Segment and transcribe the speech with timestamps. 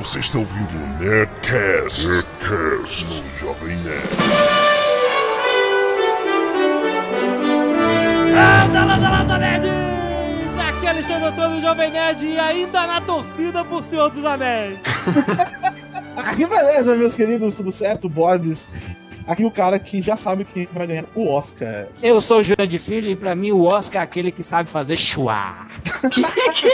[0.00, 4.08] Você está ouvindo o Nerdcast, Nerdcast no Jovem Nerd.
[8.34, 9.70] Landa, landa, landa, nerds!
[10.58, 14.78] Aqui é Alexandre Antônio, Jovem Nerd, e ainda na torcida por Senhor dos Anéis.
[16.16, 18.08] Aqui beleza, meus queridos, tudo certo?
[18.08, 18.70] Borbs.
[19.26, 21.88] Aqui o cara que já sabe quem vai ganhar o Oscar.
[22.02, 24.70] Eu sou o Júlio de Filho e pra mim o Oscar é aquele que sabe
[24.70, 24.96] fazer
[26.52, 26.70] chua.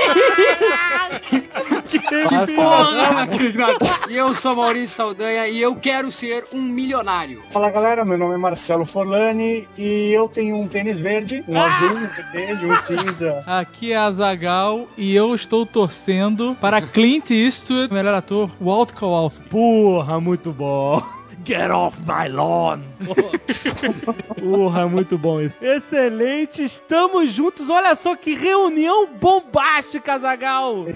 [4.09, 7.43] E eu sou Maurício Saldanha e eu quero ser um milionário.
[7.51, 11.97] Fala galera, meu nome é Marcelo Forlani e eu tenho um tênis verde, um azul,
[11.97, 13.43] um vermelho, um cinza.
[13.47, 19.49] Aqui é a Zagal e eu estou torcendo para Clint Eastwood, melhor ator, Walt Kowalski.
[19.49, 21.16] Porra, muito bom.
[21.47, 22.83] Get off my lawn.
[24.43, 25.57] Porra, muito bom isso.
[25.63, 27.71] Excelente, estamos juntos.
[27.71, 30.87] Olha só que reunião bombástica, Zagal.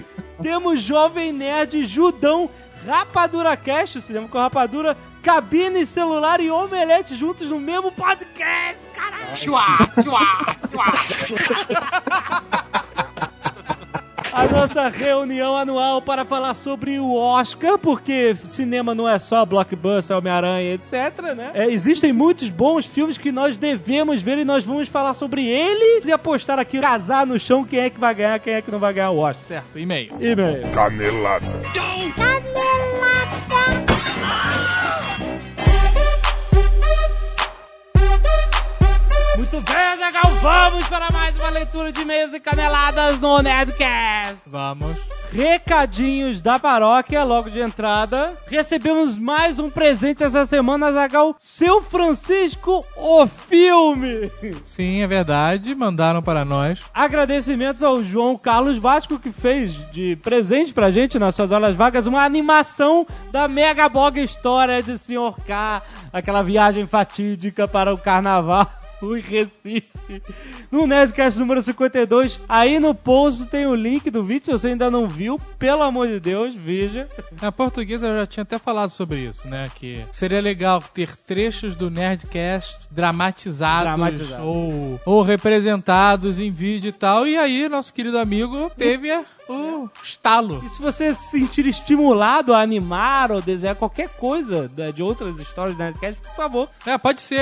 [0.43, 2.49] Temos Jovem Nerd, Judão,
[2.85, 8.81] Rapadura Cast, o cinema com rapadura, cabine celular e omelete juntos no mesmo podcast.
[8.93, 9.37] Caralho.
[9.37, 9.63] Chua,
[10.03, 10.57] chua,
[11.27, 13.07] chua.
[14.33, 20.17] A nossa reunião anual para falar sobre o Oscar, porque cinema não é só blockbuster,
[20.17, 20.93] Homem-Aranha, etc,
[21.35, 21.51] né?
[21.53, 26.07] É, existem muitos bons filmes que nós devemos ver e nós vamos falar sobre eles
[26.07, 28.79] e apostar aqui, casar no chão quem é que vai ganhar, quem é que não
[28.79, 29.43] vai ganhar o Oscar.
[29.45, 30.13] Certo, e-mail.
[30.19, 30.67] E-mail.
[30.73, 31.47] Canelada.
[39.41, 40.21] Muito bem, legal.
[40.39, 44.37] Vamos para mais uma leitura de e-mails e caneladas no Nerdcast.
[44.45, 44.95] Vamos.
[45.31, 48.37] Recadinhos da paróquia, logo de entrada.
[48.45, 51.35] Recebemos mais um presente essa semana, Zagal.
[51.39, 54.29] Seu Francisco, o filme.
[54.63, 56.79] Sim, é verdade, mandaram para nós.
[56.93, 62.05] Agradecimentos ao João Carlos Vasco, que fez de presente pra gente nas suas horas vagas
[62.05, 65.33] uma animação da Mega Bog História de Sr.
[65.47, 65.81] K.
[66.13, 68.80] Aquela viagem fatídica para o carnaval.
[69.17, 70.21] Em Recife.
[70.71, 74.45] No Nerdcast número 52, aí no post tem o link do vídeo.
[74.45, 77.07] Se você ainda não viu, pelo amor de Deus, veja.
[77.41, 79.65] Na portuguesa eu já tinha até falado sobre isso, né?
[79.75, 84.45] Que seria legal ter trechos do Nerdcast dramatizados, Dramatizados.
[84.45, 87.27] Ou, ou representados em vídeo e tal.
[87.27, 90.61] E aí, nosso querido amigo teve a- o estalo.
[90.65, 95.37] E se você se sentir estimulado a animar ou desenhar qualquer coisa da- de outras
[95.39, 96.69] histórias do Nerdcast, por favor.
[96.85, 97.41] É, pode ser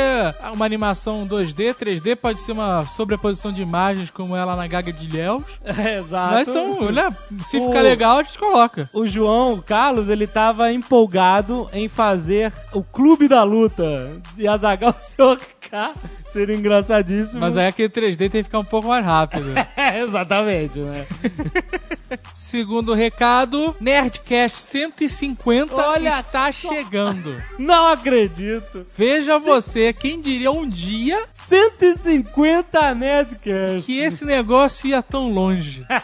[0.54, 5.16] uma animação 2D, 3D, pode ser uma sobreposição de imagens como ela na Gaga de
[5.16, 5.44] Léus.
[5.80, 6.34] É, exato.
[6.34, 7.10] Mas são, né?
[7.46, 8.90] Se O- ficar legal, a gente coloca.
[8.94, 14.12] O João o Carlos, ele tava empolgado em fazer o Clube da Luta.
[14.38, 15.40] E a Zagal Sr.
[15.62, 15.94] K
[16.32, 17.40] seria engraçadíssimo.
[17.40, 19.54] Mas aí aquele 3D tem que ficar um pouco mais rápido.
[19.80, 21.08] É, exatamente, né?
[22.36, 26.70] Segundo recado, Nerdcast 150 Olha está só.
[26.70, 27.42] chegando.
[27.58, 28.86] Não acredito.
[28.98, 33.86] Veja você, quem diria um dia 150 Nerdcast.
[33.86, 35.86] que esse negócio ia tão longe.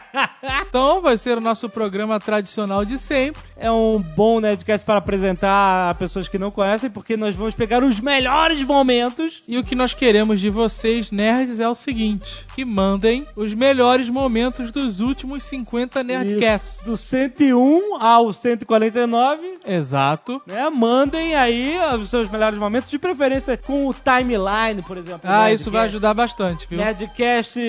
[0.67, 3.41] Então vai ser o nosso programa tradicional de sempre.
[3.57, 7.83] É um bom Nerdcast para apresentar a pessoas que não conhecem, porque nós vamos pegar
[7.83, 9.43] os melhores momentos.
[9.47, 14.07] E o que nós queremos de vocês, nerds, é o seguinte: que mandem os melhores
[14.09, 16.77] momentos dos últimos 50 Nerdcasts.
[16.77, 19.55] Isso, Do 101 ao 149.
[19.65, 20.41] Exato.
[20.45, 20.69] Né?
[20.69, 25.21] Mandem aí os seus melhores momentos, de preferência com o timeline, por exemplo.
[25.23, 25.55] Ah, Nerdcast.
[25.61, 26.77] isso vai ajudar bastante, viu?
[26.77, 27.59] Nerdcast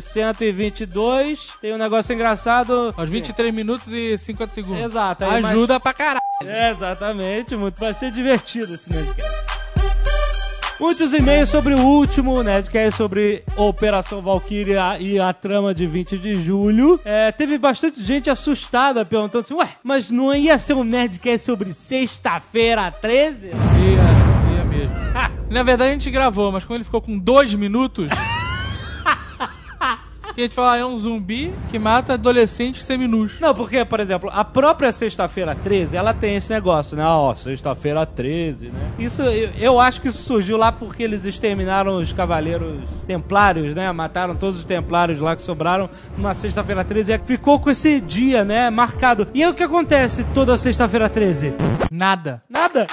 [0.00, 2.94] 122 tem um negócio engraçado.
[2.96, 4.84] Aos 23 minutos e 50 segundos.
[4.84, 6.20] Exato, Ajuda pra caralho.
[6.42, 7.78] É, exatamente, muito.
[7.78, 9.39] vai ser divertido esse Nerdcast.
[10.80, 16.40] Muitos e-mails sobre o último Nerdcast sobre Operação Valkyria e a trama de 20 de
[16.40, 16.98] julho.
[17.04, 21.74] É, teve bastante gente assustada perguntando assim: Ué, mas não ia ser um Nerdcast sobre
[21.74, 23.48] sexta-feira 13?
[23.48, 24.94] Ia, ia mesmo.
[25.52, 28.08] Na verdade a gente gravou, mas quando ele ficou com dois minutos.
[30.40, 33.38] Que a gente fala, é um zumbi que mata adolescentes seminus.
[33.40, 37.04] Não, porque, por exemplo, a própria sexta-feira 13, ela tem esse negócio, né?
[37.04, 38.92] Ó, sexta-feira 13, né?
[38.98, 43.90] Isso, eu, eu acho que isso surgiu lá porque eles exterminaram os cavaleiros templários, né?
[43.92, 48.44] Mataram todos os templários lá que sobraram numa sexta-feira 13 e ficou com esse dia,
[48.44, 48.70] né?
[48.70, 49.28] Marcado.
[49.34, 51.52] E aí o que acontece toda sexta-feira 13?
[51.90, 52.42] Nada.
[52.48, 52.86] Nada.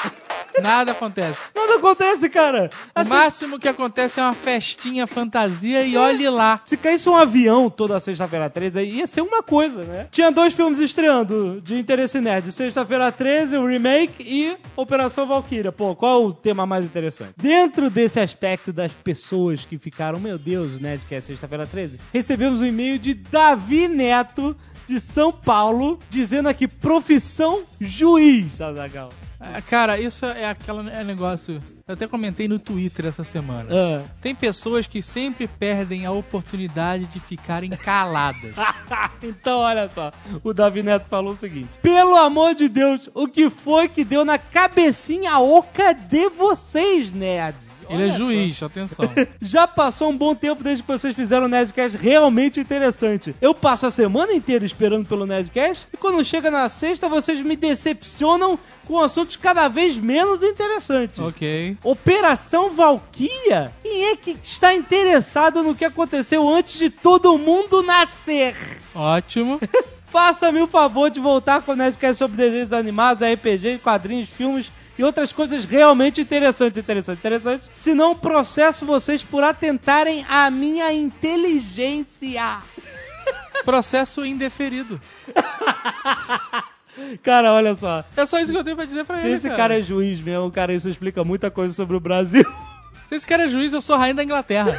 [0.61, 1.39] Nada acontece.
[1.55, 2.69] Nada acontece, cara.
[2.95, 6.61] O Assim, máximo que acontece é uma festinha, fantasia e olhe lá.
[6.65, 10.07] Se caísse um avião toda sexta-feira 13, aí ia ser uma coisa, né?
[10.11, 12.51] Tinha dois filmes estreando de interesse nerd.
[12.51, 15.71] Sexta-feira 13, o remake e Operação Valkyria.
[15.71, 17.33] Pô, qual é o tema mais interessante?
[17.37, 22.65] Dentro desse aspecto das pessoas que ficaram, meu Deus, o Nerdcast sexta-feira 13, recebemos um
[22.65, 24.55] e-mail de Davi Neto,
[24.87, 29.09] de São Paulo, dizendo aqui profissão juiz, Azagal.
[29.39, 31.61] Ah, Cara, isso é aquele é negócio.
[31.87, 33.69] Eu até comentei no Twitter essa semana.
[33.71, 34.03] Ah.
[34.21, 38.53] Tem pessoas que sempre perdem a oportunidade de ficarem caladas.
[39.21, 40.11] então, olha só.
[40.43, 44.25] O Davi Neto falou o seguinte: Pelo amor de Deus, o que foi que deu
[44.25, 47.66] na cabecinha oca de vocês, nerds?
[47.89, 48.17] Ele é só.
[48.17, 49.09] juiz, atenção.
[49.41, 53.35] Já passou um bom tempo desde que vocês fizeram um Nerdcast realmente interessante.
[53.41, 57.55] Eu passo a semana inteira esperando pelo Nerdcast e quando chega na sexta vocês me
[57.55, 61.19] decepcionam com assuntos cada vez menos interessantes.
[61.19, 61.77] ok.
[61.83, 63.71] Operação Valkyria?
[63.83, 68.55] Quem é que está interessado no que aconteceu antes de todo mundo nascer?
[68.95, 69.59] Ótimo.
[70.07, 75.03] Faça-me o favor de voltar com o Nerdcast sobre desenhos animados, RPG, quadrinhos, filmes e
[75.03, 77.69] outras coisas realmente interessantes, interessantes, interessantes.
[77.79, 82.59] Senão processo vocês por atentarem à minha inteligência.
[83.63, 84.99] Processo indeferido.
[87.21, 88.03] Cara, olha só.
[88.15, 89.33] É só isso que eu tenho pra dizer pra ele.
[89.33, 92.43] esse cara é juiz mesmo, cara, isso explica muita coisa sobre o Brasil.
[93.07, 94.71] Se esse cara é juiz, eu sou rainha da Inglaterra.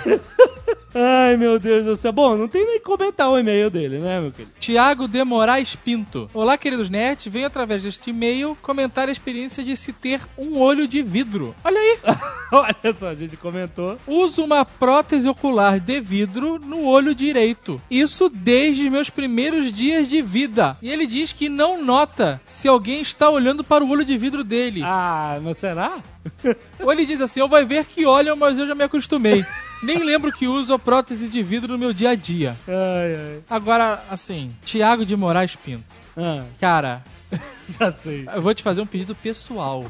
[0.95, 2.13] Ai, meu Deus do céu.
[2.13, 4.53] Bom, não tem nem que comentar o e-mail dele, né, meu querido?
[4.59, 6.31] Tiago de Moraes Pinto.
[6.33, 7.31] Olá, queridos nerds.
[7.31, 11.55] Venho através deste e-mail comentar a experiência de se ter um olho de vidro.
[11.63, 11.99] Olha aí.
[12.53, 13.99] olha só, a gente comentou.
[14.07, 17.81] Uso uma prótese ocular de vidro no olho direito.
[17.91, 20.77] Isso desde meus primeiros dias de vida.
[20.81, 24.43] E ele diz que não nota se alguém está olhando para o olho de vidro
[24.43, 24.81] dele.
[24.85, 25.99] Ah, mas será?
[26.81, 29.45] Ou ele diz assim: eu vai ver que olham, mas eu já me acostumei.
[29.83, 32.57] Nem lembro que uso prótese de vidro no meu dia a dia.
[32.67, 33.41] Ai, ai.
[33.49, 35.85] Agora, assim, Tiago de Moraes Pinto.
[36.17, 37.03] Ah, Cara,
[37.79, 38.27] já sei.
[38.35, 39.87] eu vou te fazer um pedido pessoal.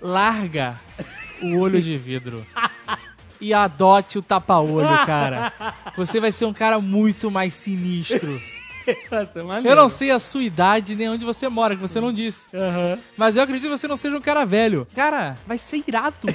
[0.00, 0.78] Larga
[1.42, 2.44] o olho de vidro.
[3.40, 5.52] E adote o tapa-olho, cara.
[5.96, 8.42] Você vai ser um cara muito mais sinistro.
[9.12, 9.38] Nossa.
[9.68, 12.48] Eu não sei a sua idade nem onde você mora, que você não disse.
[12.52, 12.98] Aham.
[13.16, 14.88] Mas eu acredito que você não seja um cara velho.
[14.92, 16.26] Cara, vai ser irado.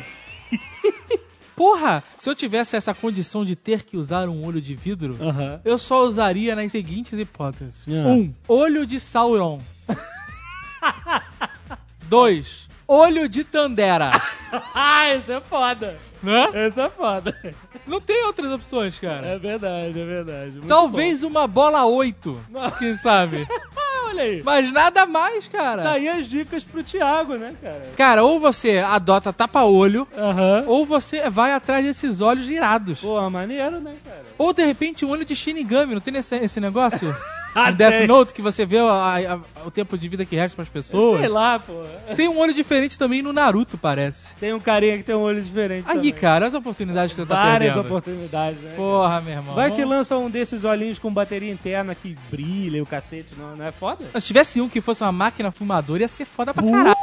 [1.63, 5.17] Porra, se eu tivesse essa condição de ter que usar um olho de vidro,
[5.63, 7.85] eu só usaria nas seguintes hipóteses.
[7.87, 8.09] Ah.
[8.09, 9.61] Um, olho de Sauron.
[12.03, 14.11] Dois, olho de Tandera.
[14.75, 15.97] Ah, isso é foda.
[16.21, 16.67] Né?
[16.67, 17.35] Isso é foda.
[17.87, 19.25] Não tem outras opções, cara.
[19.25, 20.51] É verdade, é verdade.
[20.51, 22.45] Muito Talvez uma bola 8,
[22.77, 23.47] quem sabe.
[24.07, 24.41] Olha aí.
[24.43, 25.81] Mas nada mais, cara.
[25.83, 27.81] Daí as dicas pro Thiago, né, cara?
[27.97, 30.63] Cara, ou você adota tapa-olho, Aham.
[30.67, 32.99] ou você vai atrás desses olhos irados.
[33.01, 34.23] Pô, maneiro, né, cara?
[34.37, 37.15] Ou de repente um olho de Shinigami, não tem esse, esse negócio?
[37.55, 38.07] Ah, Death.
[38.07, 38.83] Note, que você vê a-
[39.35, 41.19] a- o tempo de vida que resta pras pessoas.
[41.19, 41.83] Sei lá, pô.
[42.15, 44.33] Tem um olho diferente também no Naruto, parece.
[44.39, 45.85] Tem um carinha que tem um olho diferente.
[45.87, 46.13] Aí, também.
[46.13, 47.85] cara, as oportunidades que você tá Várias perdendo.
[47.85, 48.73] oportunidades, né?
[48.75, 49.55] Porra, meu irmão.
[49.55, 53.55] Vai que lança um desses olhinhos com bateria interna que brilha e o cacete, não,
[53.55, 54.05] não é foda?
[54.19, 56.95] Se tivesse um que fosse uma máquina fumadora, ia ser foda pra caralho.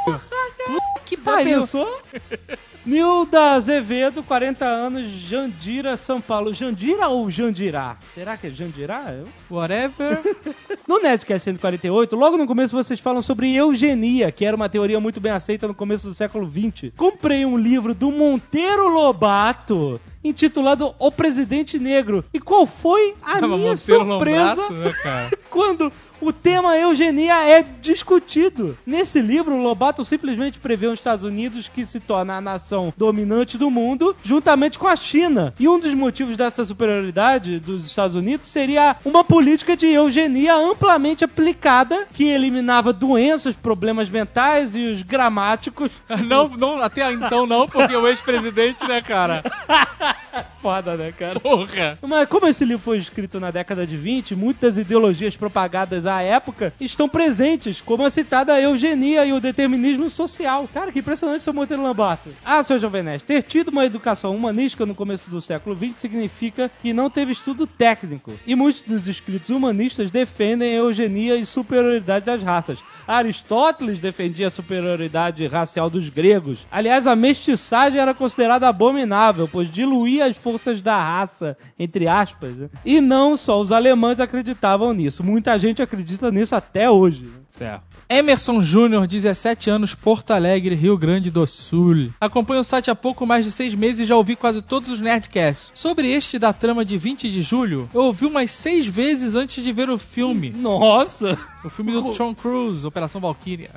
[0.67, 1.61] Puta que Já pariu.
[1.61, 2.01] pensou?
[2.87, 6.53] Nilda Azevedo, 40 anos, Jandira, São Paulo.
[6.55, 7.97] Jandira ou Jandirá?
[8.15, 9.15] Será que é Jandirá?
[9.51, 10.21] Whatever.
[10.89, 15.21] No Nerdcast 148, logo no começo vocês falam sobre eugenia, que era uma teoria muito
[15.21, 16.91] bem aceita no começo do século XX.
[16.97, 22.25] Comprei um livro do Monteiro Lobato, intitulado O Presidente Negro.
[22.35, 25.31] E qual foi a minha surpresa né, cara?
[25.49, 28.77] quando o tema eugenia é discutido.
[28.87, 33.71] Nesse livro, Lobato simplesmente prevê os Estados Unidos que se torna a nação dominante do
[33.71, 35.55] mundo, juntamente com a China.
[35.59, 41.25] E um dos motivos dessa superioridade dos Estados Unidos seria uma política de eugenia amplamente
[41.25, 45.91] aplicada, que eliminava doenças, problemas mentais e os gramáticos.
[46.27, 49.43] Não, não, até então não, porque o ex-presidente, né, cara?
[50.61, 51.41] Foda, né, cara?
[51.41, 51.99] Porra.
[52.07, 56.73] Mas como esse livro foi escrito na década de 20, muitas ideologias propagadas à época
[56.81, 60.69] estão presentes, como a citada eugenia e o determinismo social.
[60.73, 62.31] Cara, que impressionante seu Monteiro Lambato.
[62.45, 66.71] Ah, seu Jovem Nerd, ter tido uma educação humanística no começo do século XX significa
[66.83, 68.33] que não teve estudo técnico.
[68.47, 72.79] E muitos dos escritos humanistas defendem a eugenia e superioridade das raças.
[73.11, 76.67] Aristóteles defendia a superioridade racial dos gregos.
[76.71, 82.55] Aliás, a mestiçagem era considerada abominável, pois diluía as forças da raça, entre aspas.
[82.57, 82.71] né?
[82.85, 85.25] E não só os alemães acreditavam nisso.
[85.25, 87.29] Muita gente acredita nisso até hoje.
[87.51, 87.83] Certo.
[88.09, 92.11] Emerson Júnior, 17 anos, Porto Alegre, Rio Grande do Sul.
[92.21, 95.01] Acompanho o site há pouco mais de seis meses e já ouvi quase todos os
[95.01, 95.71] Nerdcasts.
[95.75, 99.73] Sobre este da trama de 20 de julho, eu ouvi umas seis vezes antes de
[99.73, 100.51] ver o filme.
[100.51, 101.37] Nossa!
[101.63, 103.71] O filme do Tom Cruise, Operação Valkyria.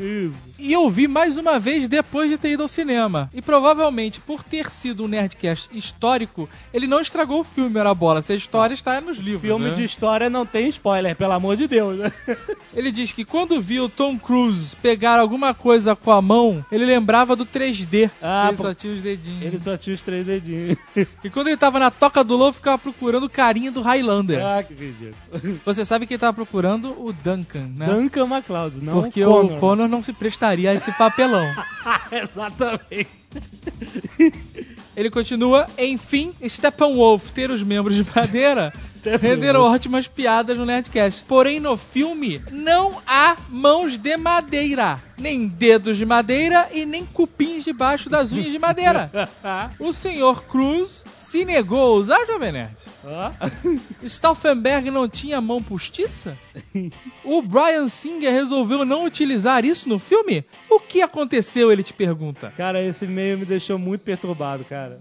[0.58, 3.30] E eu vi mais uma vez depois de ter ido ao cinema.
[3.34, 8.22] E provavelmente, por ter sido um Nerdcast histórico, ele não estragou o filme, era bola.
[8.22, 9.42] Se a história está nos livros.
[9.42, 9.74] Filme né?
[9.74, 12.12] de história não tem spoiler, pelo amor de Deus, né?
[12.74, 16.86] Ele diz que quando viu o Tom Cruise pegar alguma coisa com a mão, ele
[16.86, 18.10] lembrava do 3D.
[18.22, 18.64] Ah, ele pô.
[18.64, 19.44] só tinha os dedinhos.
[19.44, 20.78] Ele só tinha os três dedinhos.
[21.24, 24.44] E quando ele tava na toca do lobo, ficava procurando o carinha do Highlander.
[24.44, 25.60] ah, que ridículo.
[25.66, 27.86] Você sabe que ele tava procurando o Duncan, né?
[27.86, 29.58] Duncan MacLeod, não Porque Connor.
[29.58, 31.46] o Connor não se prestaria a esse papelão.
[32.12, 33.08] Exatamente.
[34.96, 38.72] Ele continua, enfim, Steppenwolf ter os membros de madeira
[39.20, 41.24] renderam ótimas piadas no Nerdcast.
[41.24, 47.64] Porém, no filme, não há mãos de madeira, nem dedos de madeira e nem cupins
[47.64, 49.10] debaixo das unhas de madeira.
[49.80, 52.76] O senhor Cruz se negou a usar, Jovem Nerd.
[54.06, 56.38] Stauffenberg não tinha mão postiça?
[57.24, 60.44] O Brian Singer resolveu não utilizar isso no filme?
[60.70, 62.54] O que aconteceu, ele te pergunta.
[62.56, 65.00] Cara, esse e-mail me deixou muito perturbado, cara.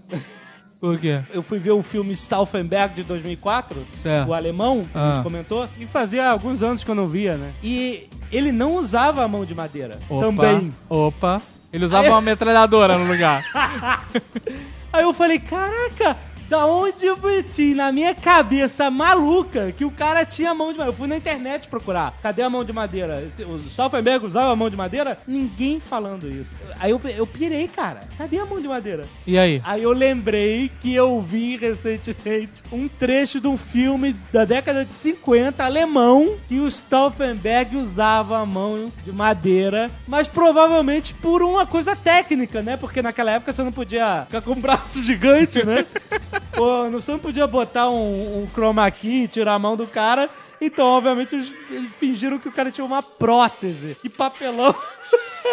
[0.79, 1.21] Por quê?
[1.33, 4.27] Eu fui ver o filme Stauffenberg de 2004, Certo.
[4.29, 5.13] o alemão, que a Ah.
[5.15, 7.53] gente comentou, e fazia alguns anos que eu não via, né?
[7.63, 9.99] E ele não usava a mão de madeira.
[10.09, 10.73] Opa, Também.
[10.89, 11.41] Opa.
[11.71, 13.43] Ele usava uma metralhadora no lugar.
[14.91, 16.17] Aí eu falei, caraca,
[16.53, 20.93] da onde eu meti na minha cabeça maluca que o cara tinha mão de madeira?
[20.93, 22.13] Eu fui na internet procurar.
[22.21, 23.27] Cadê a mão de madeira?
[23.39, 25.17] O Stauffenberg usava a mão de madeira?
[25.27, 26.51] Ninguém falando isso.
[26.79, 28.01] Aí eu, eu pirei, cara.
[28.19, 29.07] Cadê a mão de madeira?
[29.25, 29.63] E aí?
[29.65, 34.93] Aí eu lembrei que eu vi recentemente um trecho de um filme da década de
[34.93, 41.95] 50 alemão que o Stauffenberg usava a mão de madeira, mas provavelmente por uma coisa
[41.95, 42.77] técnica, né?
[42.77, 45.83] Porque naquela época você não podia ficar com um braço gigante, né?
[46.51, 50.29] Pô, não- você não podia botar um, um chroma key, tirar a mão do cara.
[50.61, 54.73] Então, obviamente, eles, eles fingiram que o cara tinha uma prótese e papelão.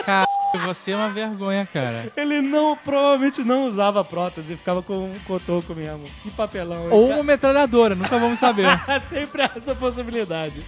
[0.06, 0.24] Cara,
[0.66, 2.12] você é uma vergonha, cara.
[2.16, 6.04] Ele não, provavelmente não usava prótese, ficava com um cotoco mesmo.
[6.22, 6.88] Que papelão.
[6.90, 8.66] Ou uma metralhadora, nunca vamos saber.
[9.10, 10.62] Sempre há essa possibilidade.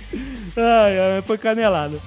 [0.56, 2.00] Ai, ai, foi canelado.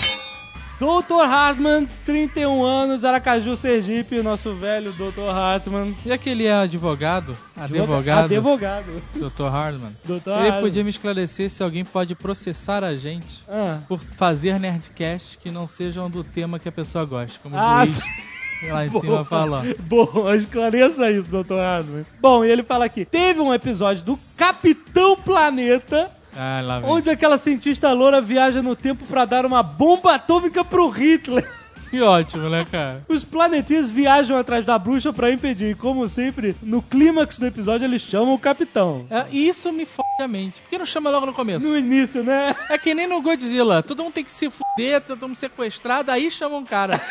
[0.80, 1.22] Dr.
[1.24, 5.30] Hartman, 31 anos, Aracaju, Sergipe, nosso velho Dr.
[5.34, 5.96] Hartman.
[6.06, 9.02] Já que ele é advogado, advogado, Advogado.
[9.16, 9.48] Dr.
[9.50, 10.12] Hardman, Dr.
[10.28, 10.62] ele Hartman.
[10.62, 15.66] podia me esclarecer se alguém pode processar a gente Ah, por fazer nerdcasts que não
[15.68, 18.00] sejam do tema que a pessoa gosta, como Ah, o juiz
[18.70, 19.62] lá em cima falou.
[19.82, 21.54] Bom, esclareça isso, Dr.
[21.60, 22.06] Hartman.
[22.20, 26.12] Bom, e ele fala aqui: teve um episódio do Capitão Planeta.
[26.36, 26.82] Ah.
[26.84, 31.48] Onde aquela cientista loura viaja no tempo pra dar uma bomba atômica pro Hitler.
[31.90, 33.04] Que ótimo, né, cara?
[33.08, 35.72] Os planetinhas viajam atrás da bruxa pra impedir.
[35.72, 39.06] E como sempre, no clímax do episódio, eles chamam o capitão.
[39.10, 40.62] É, isso me fode a mente.
[40.62, 41.66] Por que não chama logo no começo?
[41.66, 42.56] No início, né?
[42.70, 43.82] É que nem no Godzilla.
[43.82, 47.00] Todo mundo tem que se fuder, todo mundo sequestrado, aí chama um cara.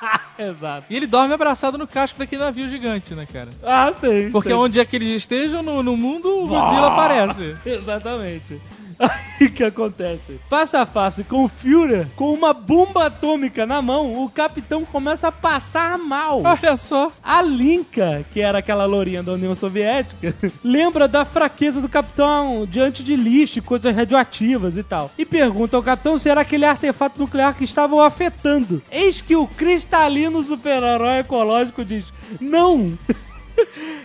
[0.38, 0.86] Exato.
[0.88, 3.48] E ele dorme abraçado no casco daquele navio gigante, né, cara?
[3.62, 4.30] Ah, sim.
[4.30, 7.56] Porque onde é que eles estejam no, no mundo, o Godzilla aparece.
[7.66, 8.60] Exatamente.
[9.40, 10.40] Aí o que acontece?
[10.50, 15.28] Face a face com o Führer, com uma bomba atômica na mão, o capitão começa
[15.28, 16.42] a passar mal.
[16.42, 17.12] Olha só.
[17.22, 23.04] A Linka, que era aquela lourinha da União Soviética, lembra da fraqueza do capitão diante
[23.04, 25.10] de lixo e coisas radioativas e tal.
[25.16, 28.82] E pergunta ao capitão se era aquele artefato nuclear que estava o afetando.
[28.90, 32.98] Eis que o cristalino super-herói ecológico diz: Não!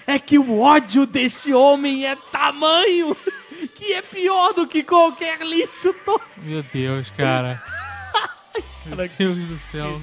[0.08, 3.16] É que o ódio deste homem é tamanho
[3.84, 6.22] que é pior do que qualquer lixo todo.
[6.42, 7.62] Meu Deus, cara.
[8.86, 10.00] Meu Deus do céu.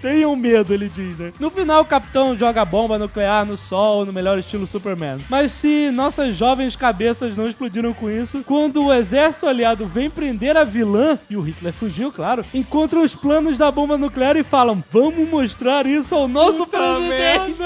[0.00, 1.32] Tenham medo, ele diz, né?
[1.40, 5.18] No final, o capitão joga bomba nuclear no sol, no melhor estilo Superman.
[5.28, 10.56] Mas se nossas jovens cabeças não explodiram com isso, quando o exército aliado vem prender
[10.56, 14.84] a vilã, e o Hitler fugiu, claro, encontram os planos da bomba nuclear e falam:
[14.90, 17.56] Vamos mostrar isso ao nosso presidente!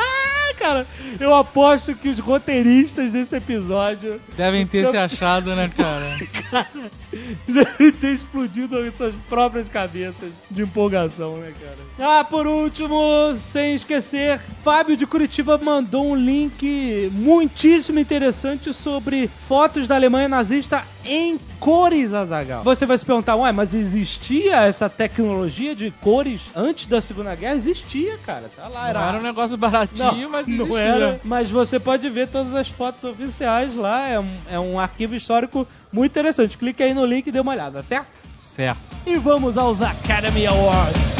[0.63, 0.87] Cara,
[1.19, 6.17] eu aposto que os roteiristas desse episódio Devem ter se achado, né, cara?
[7.47, 12.19] devem ter explodido em suas próprias cabeças de empolgação, né, cara?
[12.19, 19.87] Ah, por último, sem esquecer, Fábio de Curitiba mandou um link muitíssimo interessante sobre fotos
[19.87, 22.63] da Alemanha nazista em cores, Azagal.
[22.63, 27.55] Você vai se perguntar, ué, mas existia essa tecnologia de cores antes da Segunda Guerra?
[27.55, 28.49] Existia, cara.
[28.55, 30.79] Tá lá, Não era um negócio baratinho, mas não existia.
[30.79, 31.21] era.
[31.23, 34.07] Mas você pode ver todas as fotos oficiais lá.
[34.07, 36.57] É um, é um arquivo histórico muito interessante.
[36.57, 38.07] Clique aí no link e dê uma olhada, certo?
[38.43, 38.79] Certo.
[39.05, 41.13] E vamos aos Academy Awards.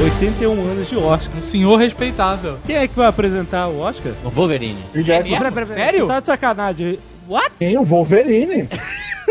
[0.00, 1.36] ...81 anos de Oscar.
[1.36, 2.58] Um senhor respeitável.
[2.64, 4.14] Quem é que vai apresentar o Oscar?
[4.24, 4.82] O Wolverine.
[4.94, 6.00] Pera, Sério?
[6.00, 6.98] Você tá de sacanagem.
[7.28, 7.50] What?
[7.58, 8.66] Tem o Wolverine.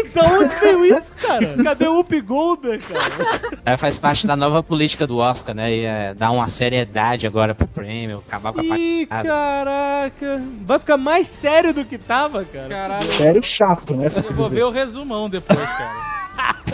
[0.13, 1.63] Da onde veio isso, cara?
[1.63, 3.59] Cadê o Up Goldberg, cara?
[3.65, 5.71] É, faz parte da nova política do Oscar, né?
[5.73, 10.41] E é, dar uma seriedade agora pro prêmio, acabar com a Ih, caraca.
[10.61, 12.69] Vai ficar mais sério do que tava, cara.
[12.69, 14.07] Caralho, Sério chato, né?
[14.07, 16.19] Eu vou ver o resumão depois, cara.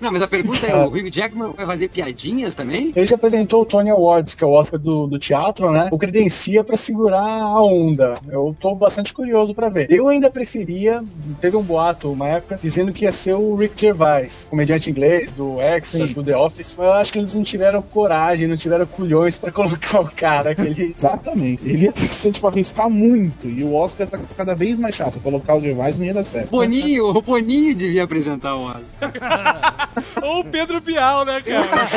[0.00, 2.92] Não, mas a pergunta é, o Hugh Jackman vai fazer piadinhas também?
[2.94, 5.88] Ele já apresentou o Tony Awards, que é o Oscar do, do teatro, né?
[5.90, 8.14] O credencia pra segurar a onda.
[8.28, 9.86] Eu tô bastante curioso pra ver.
[9.90, 11.02] Eu ainda preferia,
[11.40, 15.60] teve um boato, uma época, dizendo que ia ser o Rick Gervais, comediante inglês do
[15.60, 16.76] Extras, do The Office.
[16.78, 20.54] Mas eu acho que eles não tiveram coragem, não tiveram culhões pra colocar o cara
[20.54, 21.68] que ele Exatamente.
[21.68, 23.48] Ele ia ter que ser, tipo, arriscar muito.
[23.48, 25.20] E o Oscar tá cada vez mais chato.
[25.20, 26.50] Colocar o Gervais não ia dar certo.
[26.50, 28.82] Boninho, o Boninho devia apresentar o Oscar.
[30.22, 31.88] Ou o Pedro Bial, né, cara?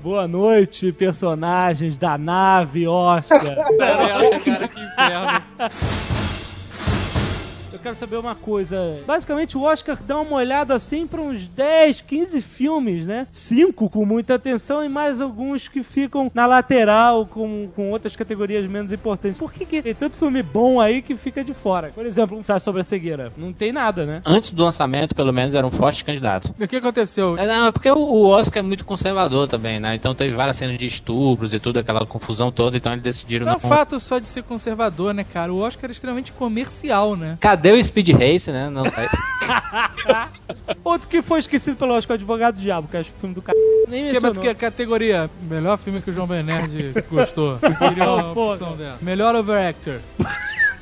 [0.00, 3.56] Boa noite, personagens da nave Oscar.
[3.78, 5.42] Caraca, cara, que inferno.
[7.80, 8.76] Eu quero saber uma coisa.
[9.06, 13.26] Basicamente, o Oscar dá uma olhada assim pra uns 10, 15 filmes, né?
[13.32, 18.66] Cinco com muita atenção e mais alguns que ficam na lateral com, com outras categorias
[18.66, 19.38] menos importantes.
[19.40, 21.90] Por que, que tem tanto filme bom aí que fica de fora?
[21.94, 23.32] Por exemplo, um faz sobre a cegueira.
[23.34, 24.20] Não tem nada, né?
[24.26, 26.54] Antes do lançamento, pelo menos, era um forte candidato.
[26.60, 27.38] O que aconteceu?
[27.38, 29.94] É, não, é porque o- Oscar é muito conservador também, né?
[29.94, 33.54] Então teve várias cenas de estupros e tudo, aquela confusão toda, então eles decidiram Não
[33.54, 33.64] é não.
[33.64, 35.50] o fato só de ser conservador, né, cara?
[35.50, 37.38] O Oscar é extremamente comercial, né?
[37.40, 38.68] Cadê o Speed Race, né?
[38.70, 39.08] Não, tá-
[40.84, 43.56] Outro que foi esquecido pelo Oscar, Advogado do Diabo, que acho o filme do cara.
[43.88, 44.40] Nem Que, mencionou.
[44.42, 47.58] que a categoria melhor filme que o João Bernard gostou.
[47.58, 48.52] Queria uma Porra.
[48.54, 48.98] opção dela.
[49.02, 49.98] Melhor overactor.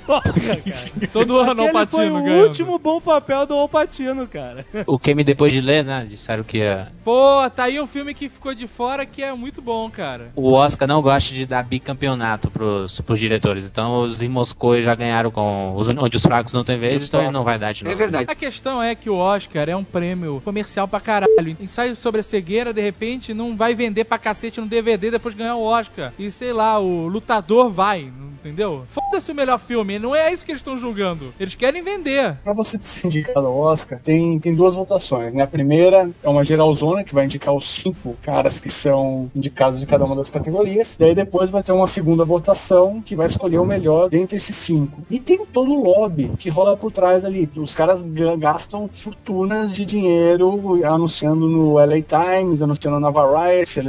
[0.08, 1.08] Porra, cara.
[1.12, 2.46] Todo ano Ele o foi Patino o ganhando.
[2.46, 4.64] último bom papel do Alpatino, cara.
[4.86, 6.06] o Kemi, depois de ler, né?
[6.08, 9.60] Disseram que ia- Pô, tá aí um filme que ficou de fora que é muito
[9.60, 10.30] bom, cara.
[10.34, 13.66] o Oscar não gosta de dar bicampeonato pros, pros diretores.
[13.66, 17.30] Então os Moscou já ganharam com os, onde os fracos não têm vez, então ele
[17.30, 17.96] não vai dar de É novo.
[17.98, 18.26] verdade.
[18.30, 21.56] A questão é que o Oscar é um prêmio comercial pra caralho.
[21.60, 25.38] Ensaio sobre a cegueira, de repente, não vai vender pra cacete no DVD depois de
[25.38, 26.12] ganhar o Oscar.
[26.18, 28.10] E sei lá, o lutador vai,
[28.40, 28.86] entendeu?
[28.90, 31.32] Foda-se o melhor filme, não é isso que eles estão julgando.
[31.38, 32.36] Eles querem vender.
[32.44, 35.42] Pra você ser indicado ao Oscar, tem, tem duas votações, né?
[35.42, 39.86] A primeira é uma geralzona, que vai indicar os cinco caras que são indicados em
[39.86, 40.98] cada uma das categorias.
[40.98, 44.56] E aí depois vai ter uma segunda votação, que vai escolher o melhor dentre esses
[44.56, 45.02] cinco.
[45.10, 47.48] E tem todo o lobby que rola por trás ali.
[47.56, 53.80] Os caras ga- gastam fortunas de dinheiro anunciando no LA Times, anunciando na Variety,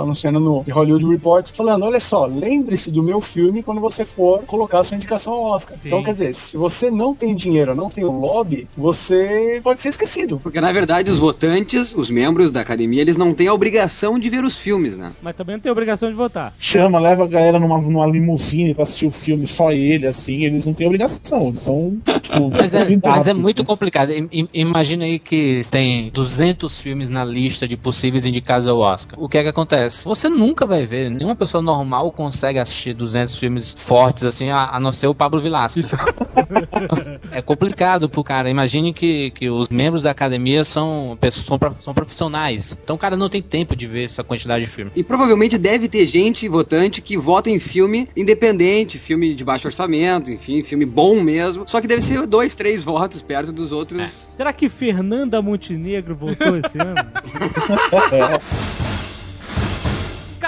[0.00, 4.84] anunciando no Hollywood Reports, falando, olha só, lembre-se do meu filme quando você for colocar
[4.84, 5.76] sua indicação ao Oscar.
[5.80, 5.88] Sim.
[5.88, 9.88] Então, quer dizer, se você não tem dinheiro, não tem um lobby, você pode ser
[9.90, 10.38] esquecido.
[10.42, 14.28] Porque, na verdade, os votantes, os membros da academia, eles não têm a obrigação de
[14.28, 15.12] ver os filmes, né?
[15.22, 16.54] Mas também não tem obrigação de votar.
[16.58, 20.64] Chama, leva a galera numa, numa limusine pra assistir o filme, só ele, assim, eles
[20.66, 21.48] não têm obrigação.
[21.48, 23.66] Eles são, tipo, Mas é, mas é muito né?
[23.66, 24.10] complicado.
[24.12, 29.18] I- Imagina aí que tem 200 filmes na lista de possíveis indicados ao Oscar.
[29.20, 30.04] O que é que acontece?
[30.04, 34.80] Você nunca vai ver, nenhuma pessoa normal consegue assistir 200 filmes fortes assim, a, a
[34.80, 35.80] não ser o Pablo Vilasco.
[37.32, 38.50] é complicado pro cara.
[38.50, 42.76] Imagine que, que os membros da academia são, pessoas, são, são profissionais.
[42.82, 44.90] Então o cara não tem tempo de ver essa quantidade de filme.
[44.94, 50.32] E provavelmente deve ter gente, votante, que vota em filme independente, filme de baixo orçamento,
[50.32, 51.64] enfim, filme bom mesmo.
[51.66, 54.10] Só que deve ser dois, três votos perto dos outros.
[54.10, 56.96] Será que Fernanda Montenegro voltou esse ano?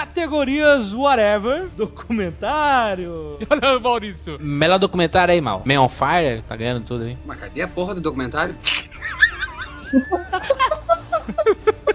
[0.01, 3.37] Categorias whatever, documentário.
[3.47, 4.39] Olha o Maurício.
[4.41, 5.61] Melhor documentário aí, mal.
[5.63, 7.15] Man on Fire, tá ganhando tudo aí.
[7.23, 8.55] Mas cadê a porra do documentário?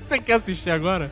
[0.01, 1.11] Você quer assistir agora?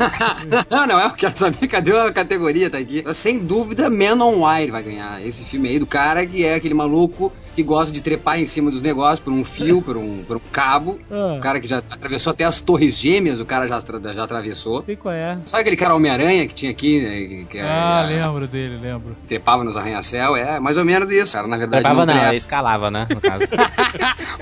[0.70, 3.04] não, não, eu quero saber cadê a categoria, tá aqui.
[3.12, 5.22] Sem dúvida, Man on Wire vai ganhar.
[5.22, 8.70] Esse filme aí do cara que é aquele maluco que gosta de trepar em cima
[8.70, 10.98] dos negócios por um fio, por um, por um cabo.
[11.10, 11.34] Ah.
[11.36, 13.78] O cara que já atravessou até as torres gêmeas, o cara já,
[14.14, 14.84] já atravessou.
[14.84, 15.38] Sei qual é.
[15.44, 19.16] Sabe aquele cara Homem-Aranha que tinha aqui, né, que, Ah, é, lembro dele, lembro.
[19.26, 20.36] trepava nos arranha-céu?
[20.36, 21.46] É mais ou menos isso, cara.
[21.46, 22.28] Na verdade, Trepava não, trepa.
[22.28, 23.06] ele escalava, né?
[23.10, 23.44] No caso.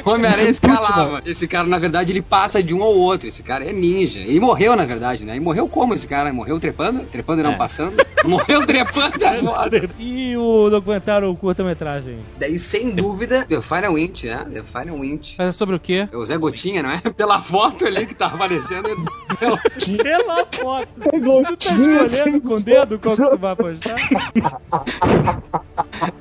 [0.05, 1.23] O Homem-Aranha escalava.
[1.27, 3.29] Esse cara, na verdade, ele passa de um ao outro.
[3.29, 4.21] Esse cara é ninja.
[4.21, 5.37] Ele morreu, na verdade, né?
[5.37, 6.33] E morreu como esse cara?
[6.33, 7.01] Morreu trepando?
[7.05, 7.57] Trepando e não É.
[7.57, 7.97] passando?
[8.25, 9.89] morreu trepando agora.
[9.99, 12.19] E o documentário curta-metragem?
[12.39, 14.47] Daí, sem dúvida, The Final Inch, né?
[14.53, 15.35] The Final Inch.
[15.39, 16.09] Mas é sobre o quê?
[16.11, 16.99] É o Zé Gotinha, não é?
[17.17, 18.89] Pela foto ali que tá aparecendo.
[19.39, 20.89] Pela foto.
[21.03, 23.97] É Tu tá escolhendo com o dedo qual que tu vai apostar?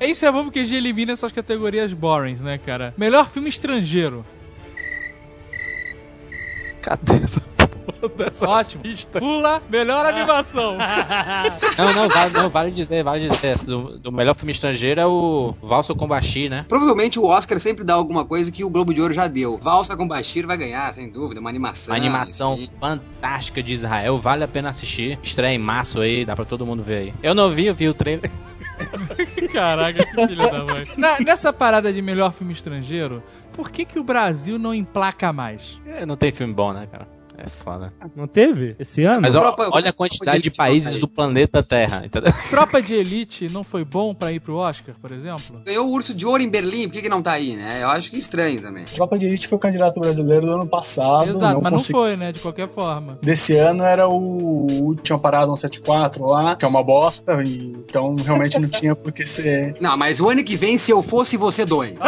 [0.00, 2.94] Isso é bom porque a gente elimina essas categorias borings, né, cara?
[2.96, 4.24] Melhor filme estrangeiro.
[6.82, 7.59] Cadê essa porra
[8.08, 8.82] dessa Ótimo.
[9.18, 10.76] Pula, melhor animação.
[11.78, 13.58] Não, não, vale, não, vale dizer, vale dizer.
[13.64, 16.64] Do, do melhor filme estrangeiro é o Valsa com Bashir, né?
[16.68, 19.58] Provavelmente o Oscar sempre dá alguma coisa que o Globo de Ouro já deu.
[19.58, 21.40] Valsa com Bashir vai ganhar, sem dúvida.
[21.40, 21.92] Uma animação.
[21.94, 22.70] Uma animação enfim.
[22.78, 25.18] fantástica de Israel, vale a pena assistir.
[25.22, 27.14] Estreia em março aí, dá pra todo mundo ver aí.
[27.22, 28.30] Eu não vi, eu vi o trailer.
[29.52, 30.84] Caraca, que filha da mãe.
[30.96, 35.80] Na- nessa parada de melhor filme estrangeiro, por que, que o Brasil não emplaca mais?
[35.86, 37.06] É, Não tem filme bom, né, cara?
[37.42, 37.90] É foda.
[38.14, 38.76] Não teve?
[38.78, 39.22] Esse ano?
[39.22, 42.30] Mas ó, Tropa- olha a quantidade de países do planeta Terra, entendeu?
[42.50, 45.62] Tropa de Elite não foi bom pra ir pro Oscar, por exemplo?
[45.64, 47.82] Ganhou o Urso de Ouro em Berlim, por que, que não tá aí, né?
[47.82, 48.84] Eu acho que estranho também.
[48.84, 51.30] Tropa de Elite foi o candidato brasileiro do ano passado.
[51.30, 52.30] Exato, mas não consegui- foi, né?
[52.30, 53.18] De qualquer forma.
[53.22, 54.94] Desse ano era o.
[55.02, 59.24] Tinha parado 174 lá, que é uma bosta, e então realmente não tinha por que
[59.24, 59.74] ser.
[59.80, 61.94] Não, mas o ano que vem, se eu fosse você dois.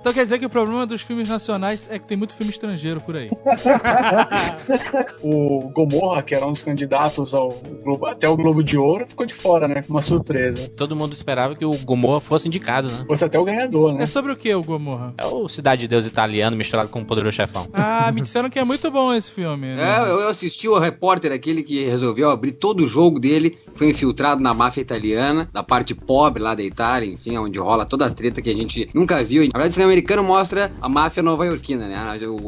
[0.00, 3.00] Então quer dizer que o problema dos filmes nacionais é que tem muito filme estrangeiro
[3.00, 3.28] por aí.
[5.22, 7.50] O Gomorra, que era um dos candidatos ao
[7.82, 9.82] Globo, até o Globo de Ouro, ficou de fora, né?
[9.82, 10.68] Foi uma surpresa.
[10.76, 13.04] Todo mundo esperava que o Gomorra fosse indicado, né?
[13.06, 14.02] Fosse até o ganhador, né?
[14.02, 15.14] É sobre o que o Gomorra?
[15.16, 17.68] É o Cidade de Deus italiano misturado com o Poderoso Chefão.
[17.72, 19.68] Ah, me disseram que é muito bom esse filme.
[19.68, 20.00] É, né?
[20.00, 24.42] eu eu assisti o repórter, aquele que resolveu abrir todo o jogo dele, foi infiltrado
[24.42, 28.42] na máfia italiana, da parte pobre lá da Itália, enfim, onde rola toda a treta
[28.42, 29.42] que a gente nunca viu.
[29.42, 31.96] Na verdade, o cinema americano mostra a máfia nova-iorquina, né?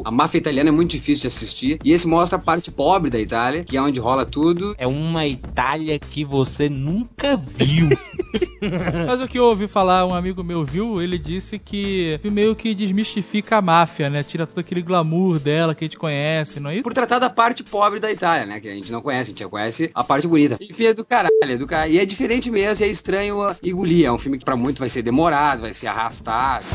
[0.05, 3.19] A máfia italiana é muito difícil de assistir, e esse mostra a parte pobre da
[3.19, 4.75] Itália, que é onde rola tudo.
[4.77, 7.89] É uma Itália que você nunca viu.
[9.07, 12.73] Mas o que eu ouvi falar, um amigo meu viu, ele disse que meio que
[12.73, 14.23] desmistifica a máfia, né?
[14.23, 16.83] Tira todo aquele glamour dela que a gente conhece, não é isso?
[16.83, 18.59] Por tratar da parte pobre da Itália, né?
[18.59, 20.57] Que a gente não conhece, a gente já conhece a parte bonita.
[20.61, 21.93] Enfim, é do caralho, é do caralho.
[21.93, 24.05] E é diferente mesmo, é estranho engolir.
[24.05, 26.65] É um filme que pra muito vai ser demorado, vai ser arrastado.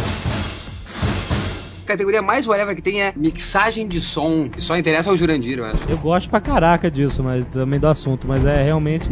[1.83, 5.59] A categoria mais whatever que tem é mixagem de som, que só interessa ao Jurandir,
[5.59, 5.91] eu acho.
[5.91, 8.29] Eu gosto pra caraca disso, mas também do assunto.
[8.29, 9.09] Mas é realmente.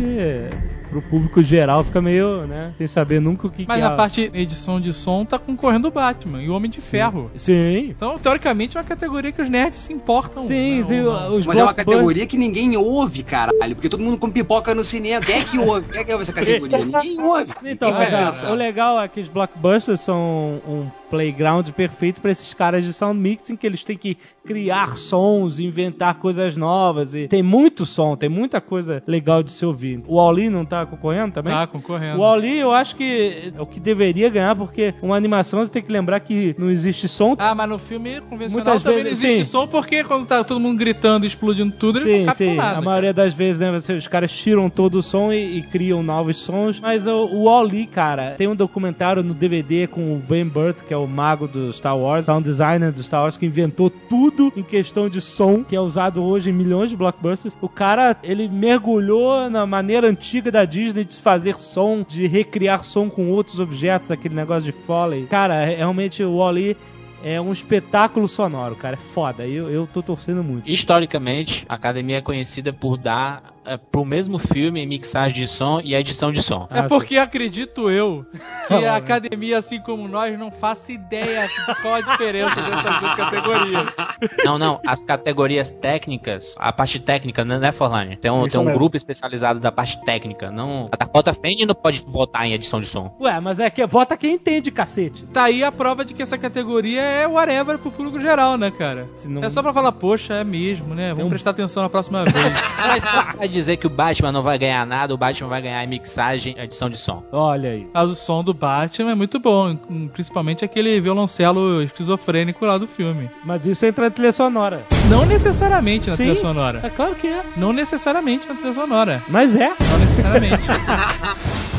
[0.89, 2.73] É, Pro público geral fica meio, né?
[2.79, 3.97] Sem saber nunca o que Mas que na é.
[3.97, 7.31] parte edição de som tá concorrendo o Batman e o Homem de Ferro.
[7.37, 7.91] Sim.
[7.91, 10.47] Então, teoricamente, é uma categoria que os nerds se importam.
[10.47, 11.37] Sim, né, sim, não.
[11.37, 13.75] os Mas é uma categoria que ninguém ouve, caralho.
[13.75, 15.25] Porque todo mundo com pipoca no cinema.
[15.25, 15.89] Quem é que ouve?
[15.91, 16.79] Quem é que ouve essa categoria?
[16.79, 17.53] Ninguém ouve.
[17.65, 18.53] Então, Ninguém mas presta atenção.
[18.53, 23.19] o legal é que os blockbusters são um playground perfeito pra esses caras de sound
[23.21, 27.15] mixing, que eles têm que criar sons, inventar coisas novas.
[27.15, 30.03] E tem muito som, tem muita coisa legal de se ouvir.
[30.07, 31.53] O Oli não tá concorrendo também?
[31.53, 32.19] Tá concorrendo.
[32.21, 35.83] O Oli, eu acho que é o que deveria ganhar, porque uma animação você tem
[35.83, 37.35] que lembrar que não existe som.
[37.39, 39.51] Ah, mas no filme convencional Muitas também vezes, não existe sim.
[39.51, 42.55] som, porque quando tá todo mundo gritando explodindo tudo, ele Sim, não sim.
[42.55, 42.79] nada.
[42.79, 46.03] A maioria das vezes, né, você- os caras tiram todo o som e, e criam
[46.03, 46.81] novos sons.
[46.81, 47.49] Mas o, o
[47.93, 51.73] cara, tem um documentário no DVD com o Ben Burt, que é o mago do
[51.73, 55.75] Star Wars, sound designer do Star Wars, que inventou tudo em questão de som, que
[55.75, 57.57] é usado hoje em milhões de blockbusters.
[57.61, 63.09] O cara, ele mergulhou na maneira antiga da Disney de fazer som, de recriar som
[63.09, 65.27] com outros objetos, aquele negócio de Foley.
[65.27, 66.77] Cara, é- realmente o Wall-E
[67.23, 68.95] é um espetáculo sonoro, cara.
[68.95, 69.47] É foda.
[69.47, 70.69] Eu, eu tô torcendo muito.
[70.71, 75.95] Historicamente, a academia é conhecida por dar é, pro mesmo filme mixagem de som e
[75.95, 76.67] edição de som.
[76.71, 78.25] É Ah, porque acredito eu
[78.69, 83.15] que a academia, assim como nós, não faça ideia de qual a diferença dessas duas
[83.17, 83.87] categorias.
[84.45, 88.17] Não, não, as categorias técnicas, a parte técnica, né, né Forlane?
[88.17, 88.79] Tem um, Isso tem um mesmo.
[88.79, 90.51] grupo especializado da parte técnica.
[90.51, 93.15] Não, a Dakota Fanning não pode votar em edição de som.
[93.21, 95.25] Ué, mas é que vota quem entende, cacete.
[95.27, 99.09] Tá aí a prova de que essa categoria é whatever pro público geral, né, cara?
[99.15, 101.11] Se não- É só pra falar, poxa, é mesmo, né?
[101.11, 102.55] Vamos um- prestar atenção na próxima vez.
[102.79, 103.05] Mas
[103.37, 106.55] vai dizer que o Batman não vai ganhar nada, o Batman vai ganhar em mixagem
[106.57, 107.23] e edição de som.
[107.33, 107.87] Olha aí.
[107.93, 109.77] Mas o som do Batman é muito bom,
[110.13, 113.29] principalmente aquele violoncelo esquizofrênico lá do filme.
[113.45, 114.87] Mas isso entra na trilha sonora.
[115.11, 116.25] Não necessariamente na Sim.
[116.25, 116.81] trilha sonora.
[116.83, 117.45] É claro que é.
[117.57, 119.23] Não necessariamente na trilha sonora.
[119.29, 119.69] Mas é.
[119.91, 120.67] Não necessariamente.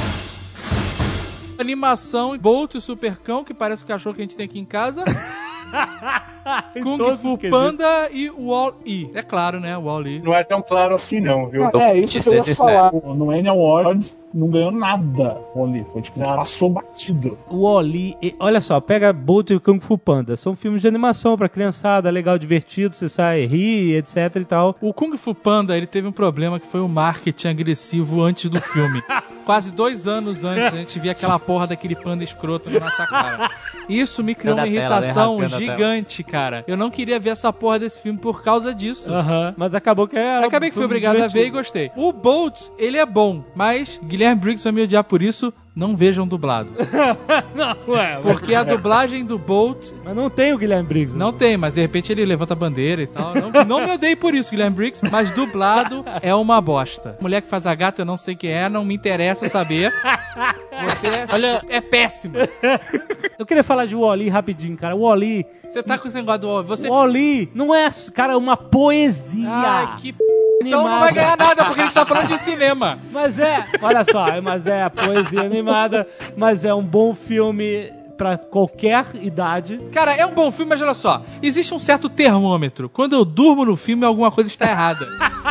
[1.59, 5.03] Animação Bolt e Supercão, que parece o cachorro que a gente tem aqui em casa.
[6.81, 7.37] Kung Fu.
[7.49, 9.09] Panda e Wall-E.
[9.13, 9.77] É claro, né?
[9.77, 10.19] Wall-E.
[10.19, 11.69] Não é tão claro assim, não, viu?
[11.79, 12.91] É, isso que eu ia falar.
[12.93, 15.83] No Annie Awards não ganhou nada o Oli.
[15.91, 17.37] Foi tipo, passou batido.
[17.49, 20.35] O Oli, e- olha só, pega Bolt e Kung Fu Panda.
[20.37, 24.75] São filmes de animação pra criançada, legal, divertido, você sai, ri, etc e tal.
[24.81, 28.61] O Kung Fu Panda, ele teve um problema que foi o marketing agressivo antes do
[28.61, 29.01] filme.
[29.45, 33.49] Quase dois anos antes, a gente via aquela porra daquele panda escroto na nossa cara.
[33.87, 34.79] Isso me criou uma tela, né?
[34.79, 35.49] irritação tela.
[35.49, 36.38] gigante, cara.
[36.67, 39.11] Eu não queria ver essa porra desse filme por causa disso.
[39.11, 39.53] Aham.
[39.57, 40.45] Mas acabou que era.
[40.45, 41.57] Acabei que fui obrigado a ver e divertido.
[41.57, 41.91] gostei.
[41.95, 45.53] O Bolt, ele é bom, mas Guilherme Briggs vai me odiar por isso.
[45.79, 46.73] Não vejam dublado.
[47.55, 51.17] Não, ué, Porque a dublagem do Bolt mas não tem o Guilherme Briggs.
[51.17, 53.33] não tem, mas de repente ele levanta a bandeira e tal.
[53.33, 57.17] Não, não me odeie por isso, Guilherme Briggs, mas dublado é uma bosta.
[57.21, 59.93] Mulher que faz a gata, eu não sei quem é, não me interessa saber.
[60.83, 62.35] Você é, Olha- é péssimo.
[63.37, 64.95] Eu queria falar de Wally rapidinho, cara.
[64.95, 65.45] Wally.
[65.69, 66.63] Você tá com esse negócio do...
[66.63, 66.89] Você...
[66.89, 69.47] O Wally não é, cara, uma poesia.
[69.49, 70.13] Ai, que...
[70.13, 70.23] p-
[70.61, 72.99] Então não vai ganhar nada, porque a gente tá falando de cinema.
[73.11, 78.37] Mas é, olha só, mas é a poesia animada, mas é um bom filme pra
[78.37, 79.79] qualquer idade.
[79.93, 81.23] Cara, é um bom filme, mas olha só.
[81.41, 82.89] Existe um certo termômetro.
[82.89, 85.07] Quando eu durmo no filme, alguma coisa está errada.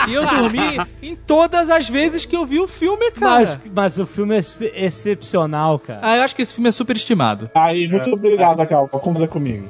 [0.07, 3.31] E eu dormi em todas as vezes que eu vi o filme, cara.
[3.41, 6.01] Mas, mas o filme é ex- excepcional, cara.
[6.03, 7.51] Ah, eu acho que esse filme é superestimado.
[7.55, 9.67] Aí, muito obrigado, Cal, por conta comigo.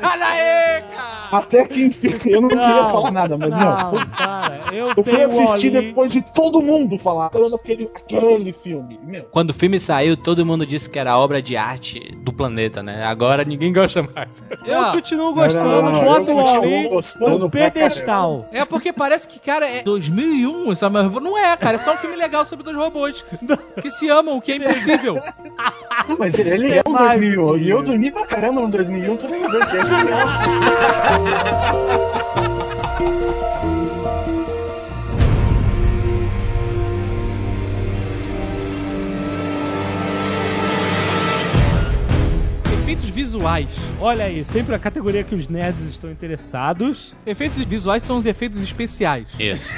[0.00, 1.18] Olha aí, cara!
[1.30, 2.90] Até que enfim, eu não, queria Não.
[2.90, 3.60] falar nada, mas não.
[3.92, 8.98] Não, cara, eu, Eu fui assistir depois de todo mundo falar, aquele, aquele filme.
[9.04, 12.82] Meu, Quando o filme saiu, todo mundo disse que era obra de arte do planeta,
[12.82, 13.04] né?
[13.04, 14.42] Agora ninguém gosta mais.
[14.64, 14.92] Eu Ah.
[14.92, 18.48] continuo gostando, boto eu o gostando no pedestal.
[18.52, 20.94] É porque parece que, cara, é 2001, sabe?
[21.02, 21.76] Mas Não é, cara.
[21.76, 23.24] É só um filme legal sobre dois robôs
[23.80, 25.18] que se amam, o que é impossível.
[26.18, 27.56] Mas ele, ele é um mais 2001.
[27.58, 30.28] E eu dormi pra caramba no 2001, tudo bem, você é genial.
[42.88, 43.68] Efeitos visuais.
[44.00, 47.14] Olha aí, sempre a categoria que os nerds estão interessados.
[47.26, 49.28] Efeitos visuais são os efeitos especiais.
[49.38, 49.68] Isso.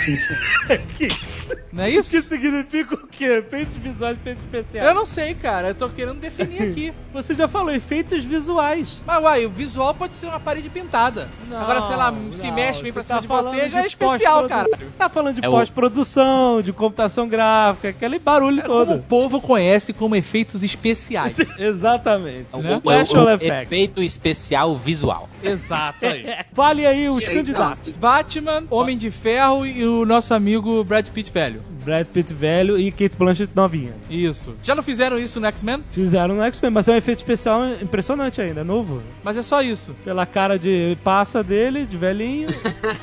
[1.72, 2.10] Não é isso?
[2.10, 3.24] Que significa o quê?
[3.46, 4.86] Efeitos visuais, efeitos especiais.
[4.88, 5.68] Eu não sei, cara.
[5.68, 6.92] Eu tô querendo definir aqui.
[7.12, 9.02] Você já falou, efeitos visuais.
[9.06, 11.28] Mas, uai, o visual pode ser uma parede pintada.
[11.52, 13.86] Agora, sei lá, se não, mexe, vem pra cima tá de você, já é de
[13.88, 14.68] especial, cara.
[14.98, 19.02] Tá falando de É o- pós-produção, de computação gráfica, aquele barulho Como o todo.
[19.02, 21.36] povo conhece como efeitos especiais.
[21.58, 22.46] Exatamente.
[22.52, 22.74] O- né?
[22.74, 23.62] o- o- Special o effects.
[23.62, 25.28] efeito especial visual.
[25.42, 26.26] Exato aí.
[26.52, 27.92] Fale aí os candidatos.
[27.94, 31.59] Batman, Homem de Ferro e o nosso amigo Brad Pitt velho.
[31.84, 33.92] Brad Pitt velho e Kate Blanchett novinha.
[34.08, 34.54] Isso.
[34.62, 35.82] Já não fizeram isso no X-Men?
[35.90, 39.02] Fizeram no X-Men, mas é um efeito especial impressionante ainda, novo.
[39.22, 39.94] Mas é só isso.
[40.04, 42.48] Pela cara de passa dele, de velhinho.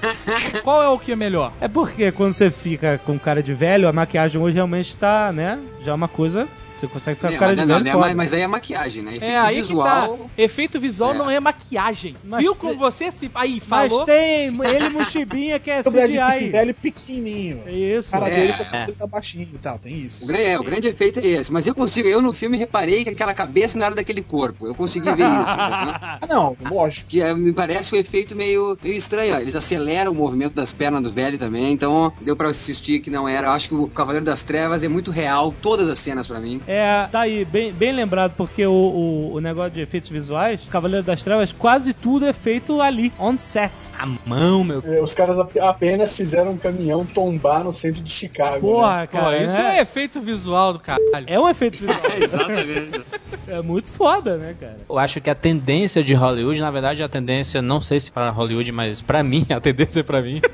[0.63, 1.54] Qual é o que é melhor?
[1.60, 5.60] é porque quando você fica com cara de velho, a maquiagem hoje realmente tá, né?
[5.84, 6.48] Já é uma coisa.
[6.78, 8.06] Você consegue ficar com Não, cara de não, velho não, foda.
[8.08, 9.12] mas, mas aí é maquiagem, né?
[9.16, 10.18] Efeito É aí visual.
[10.18, 10.30] que tá.
[10.38, 11.18] Efeito visual É.
[11.18, 12.16] não é maquiagem.
[12.24, 13.30] Mas Viu como você se.
[13.34, 14.06] Aí, Mas falou.
[14.06, 16.50] tem ele mochibinha que é o Brad Pitt CGI.
[16.50, 17.63] velho pequenininho.
[17.66, 18.10] É isso.
[18.10, 18.36] O cara É.
[18.36, 20.24] dele só tá baixinho e tal, tem isso.
[20.24, 21.52] O grande, é, o grande efeito é esse.
[21.52, 24.68] Mas eu consigo, eu no filme reparei que aquela cabeça não era daquele corpo.
[24.68, 25.58] Eu consegui ver isso.
[26.20, 27.10] Ah, não, lógico.
[27.10, 29.36] que é, me parece um efeito meio, meio estranho.
[29.36, 29.40] ó.
[29.40, 33.28] Eles aceleram o movimento das pernas do velho também, então deu pra assistir que não
[33.28, 33.48] era.
[33.48, 36.60] Eu acho que o Cavaleiro das Trevas é muito real, todas as cenas pra mim.
[36.68, 41.06] É, tá aí, bem, bem lembrado, porque o, o, o negócio de efeitos visuais, Cavaleiro
[41.06, 43.72] das Trevas, quase tudo é feito ali, on set.
[43.98, 44.84] A mão, meu.
[44.86, 48.56] É, Os caras ap- apenas fizeram um caminhão tombar no centro de Chicago.
[48.56, 48.74] né?
[48.74, 49.38] Porra, Pô, cara.
[49.44, 49.78] isso né?
[49.78, 51.26] é efeito visual do caralho.
[51.26, 51.98] É um efeito visual.
[52.22, 53.02] Exatamente.
[53.50, 54.76] É muito foda, né, cara?
[54.90, 58.30] Eu acho que a tendência de Hollywood, na verdade, a tendência, não sei se para
[58.30, 60.42] Hollywood, mas pra mim, a tendência pra mim,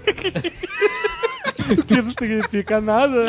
[1.87, 3.25] Que não significa nada.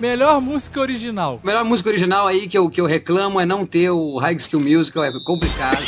[0.00, 1.40] Melhor música original.
[1.42, 4.62] Melhor música original aí que eu, que eu reclamo é não ter o High School
[4.62, 5.78] Musical, é complicado.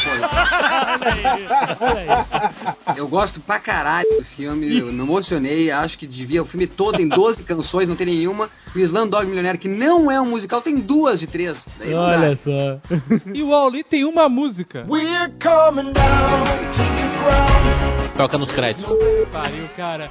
[1.79, 2.93] pô.
[2.97, 7.01] eu gosto pra caralho do filme, eu me emocionei, acho que devia o filme todo
[7.01, 8.49] em 12 canções, não tem nenhuma.
[8.75, 11.67] O Slumdog Millionaire, que não é um musical, tem duas de três.
[11.79, 12.19] Daí não dá.
[12.19, 12.81] Olha só.
[13.33, 14.85] E o Wall-E tem uma música.
[18.17, 18.87] toca nos créditos.
[19.31, 20.11] Pariu, cara.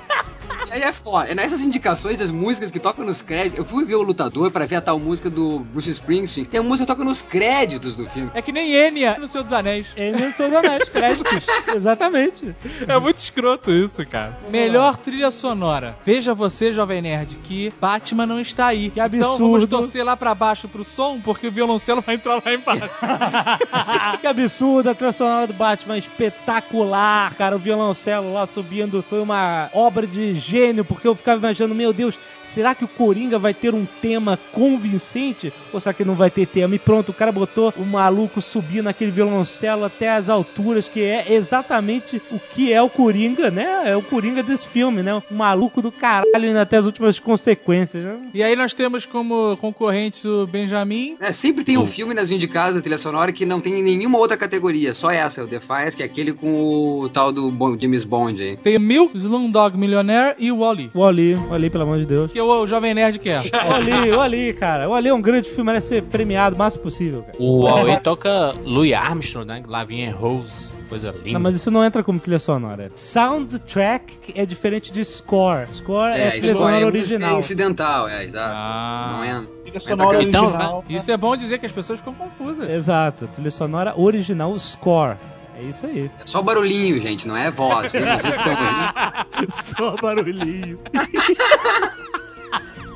[0.67, 1.29] E aí é foda.
[1.29, 3.57] É nessas indicações das músicas que tocam nos créditos.
[3.59, 6.45] Eu fui ver o Lutador pra ver a tal música do Bruce Springsteen.
[6.45, 8.31] Tem a música que toca nos créditos do filme.
[8.33, 9.87] É que nem Enya no Senhor dos Anéis.
[9.95, 11.45] Ele não sou Anéis, créditos.
[11.75, 12.55] Exatamente.
[12.87, 14.37] É muito escroto isso, cara.
[14.49, 15.97] Melhor trilha sonora.
[16.03, 18.89] Veja você, Jovem Nerd, que Batman não está aí.
[18.89, 19.67] Que Então vamos absurdo.
[19.67, 22.89] torcer lá pra baixo pro som, porque o violoncelo vai entrar lá embaixo.
[24.19, 27.55] que absurdo, a trilha sonora do Batman espetacular, cara.
[27.55, 32.17] O violoncelo lá subindo foi uma obra de gênio, porque eu ficava imaginando, meu Deus,
[32.45, 35.51] será que o Coringa vai ter um tema convincente?
[35.73, 36.75] Ou será que não vai ter tema?
[36.75, 41.33] E pronto, o cara botou o maluco subir naquele violoncelo até as alturas, que é
[41.33, 43.83] exatamente o que é o Coringa, né?
[43.85, 45.13] É o Coringa desse filme, né?
[45.13, 48.17] O maluco do caralho indo até as últimas consequências, né?
[48.33, 51.17] E aí nós temos como concorrentes o Benjamin.
[51.19, 54.37] É, sempre tem um filme nas indicadas da trilha sonora que não tem nenhuma outra
[54.37, 58.55] categoria, só essa, o Defiance, que é aquele com o tal do James Bond aí.
[58.55, 60.91] Tem Milk, Slumdog Millionaire e o Wally.
[60.93, 62.31] O Ali, o Ali, pelo amor de Deus.
[62.31, 63.41] Que o, o Jovem Nerd quer.
[63.69, 64.89] O Ali, o Ali, cara.
[64.89, 67.37] O Ali é um grande filme, merece ser premiado o máximo possível, cara.
[67.39, 69.63] O Huawei toca Louis Armstrong, né?
[69.67, 70.69] Lavinha Rose.
[70.87, 71.31] Coisa linda.
[71.33, 72.91] Não, mas isso não entra como trilha sonora.
[72.93, 75.67] Soundtrack é diferente de score.
[75.73, 77.39] Score é, É, trilha isso é sonora música original.
[77.39, 78.53] incidental, é, exato.
[78.55, 79.13] Ah.
[79.17, 79.43] Não é.
[79.63, 80.85] Trilha sonora Então, original.
[80.87, 82.69] Isso é bom dizer que as pessoas ficam confusas.
[82.69, 85.17] Exato, trilha sonora original score.
[85.57, 86.11] É isso aí.
[86.19, 88.01] É só barulhinho, gente, não é voz, viu?
[88.01, 89.51] Vocês que estão ouvindo.
[89.63, 90.79] Só barulhinho.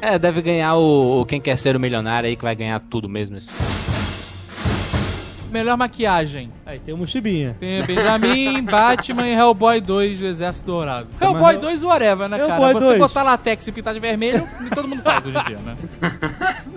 [0.01, 3.07] É, deve ganhar o, o Quem Quer Ser o Milionário aí, que vai ganhar tudo
[3.09, 3.37] mesmo.
[3.37, 3.51] Isso.
[5.51, 6.51] Melhor maquiagem.
[6.65, 7.55] Aí tem o Mochibinha.
[7.59, 11.07] Tem Benjamin, Batman e Hellboy 2 do Exército Dourado.
[11.19, 12.53] Hellboy 2 whatever, né, cara?
[12.53, 12.99] Hellboy Você 2.
[12.99, 15.75] botar latex e pintar de vermelho, todo mundo faz hoje em dia, né?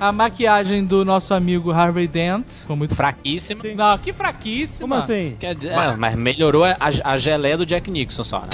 [0.01, 2.95] A maquiagem do nosso amigo Harvey Dent ficou muito.
[2.95, 3.63] Fraquíssima.
[3.75, 4.89] Não, que fraquíssima.
[4.89, 5.37] Como assim?
[5.39, 8.49] Quer dizer, é, mas melhorou a, a geleia do Jack Nixon só, né?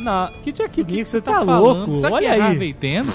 [0.00, 1.62] Não, que Jack Nixon, você Tá, tá, falando?
[1.86, 1.92] louco?
[1.94, 2.40] Sabe Olha que é aí.
[2.40, 3.06] Harvey Dent?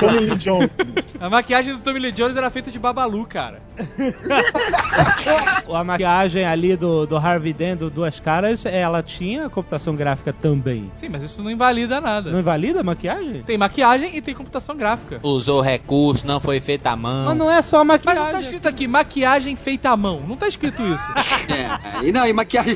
[0.00, 0.70] Tommy Lee Jones.
[1.20, 3.62] A maquiagem do Tommy Lee Jones era feita de babalu, cara.
[5.72, 10.90] A maquiagem ali do, do Harvey Dent, do Duas Caras, ela tinha computação gráfica também.
[10.94, 12.30] Sim, mas isso não invalida nada.
[12.30, 13.42] Não invalida a maquiagem?
[13.42, 15.20] Tem maquiagem e tem computação gráfica.
[15.22, 17.26] Usou recurso, não foi feita à mão.
[17.26, 18.22] Mas não é só Mas maquiagem.
[18.24, 20.22] não tá escrito aqui, maquiagem feita à mão.
[20.26, 21.36] Não tá escrito isso.
[21.46, 22.74] É, e não, e maquiagem.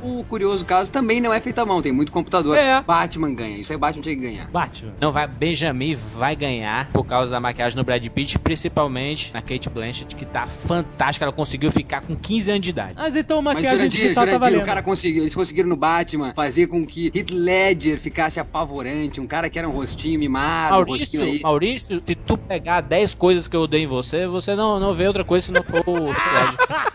[0.00, 2.56] o curioso caso também não é feita à mão, tem muito computador.
[2.56, 2.82] É.
[2.82, 4.48] Batman ganha, isso aí Batman tinha que ganhar.
[4.48, 4.92] Batman.
[5.00, 9.68] Não vai, Benjamin vai ganhar por causa da maquiagem no Brad Pitt, principalmente na Kate
[9.68, 11.24] Blanchett, que tá fantástica.
[11.24, 12.94] Ela conseguiu ficar com 15 anos de idade.
[12.96, 14.62] Mas então Mas maquiagem Jurandir, digital tá Jurandir, valendo.
[14.62, 19.26] o cara conseguiu, eles conseguiram no Batman fazer com que Heath Ledger ficasse apavorante, um
[19.26, 21.40] cara que era um rostinho mimado, um Maurício, rostinho aí.
[21.42, 25.06] Maurício, se tu pegar 10 coisas que eu odeio em você, você não, não vê
[25.06, 26.94] outra coisa se não for o Ledger.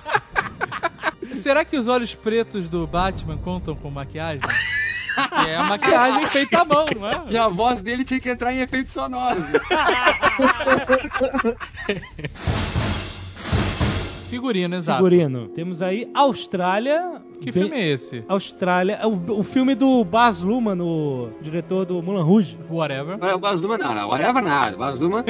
[1.36, 4.42] Será que os olhos pretos do Batman contam com maquiagem?
[5.48, 7.24] é a maquiagem feita à mão, não é?
[7.30, 9.44] E a voz dele tinha que entrar em efeitos sonoros.
[14.30, 14.98] Figurino, exato.
[14.98, 15.48] Figurino.
[15.50, 17.22] Temos aí Austrália.
[17.42, 18.24] Que filme é esse?
[18.28, 19.00] Austrália.
[19.08, 22.58] O, o filme do Baz Luhrmann, o diretor do Mulan Rouge.
[22.70, 23.16] Whatever.
[23.16, 24.78] Agora, o Baz Luhrmann, não, não, whatever nada.
[24.78, 25.24] Baz Luhrmann...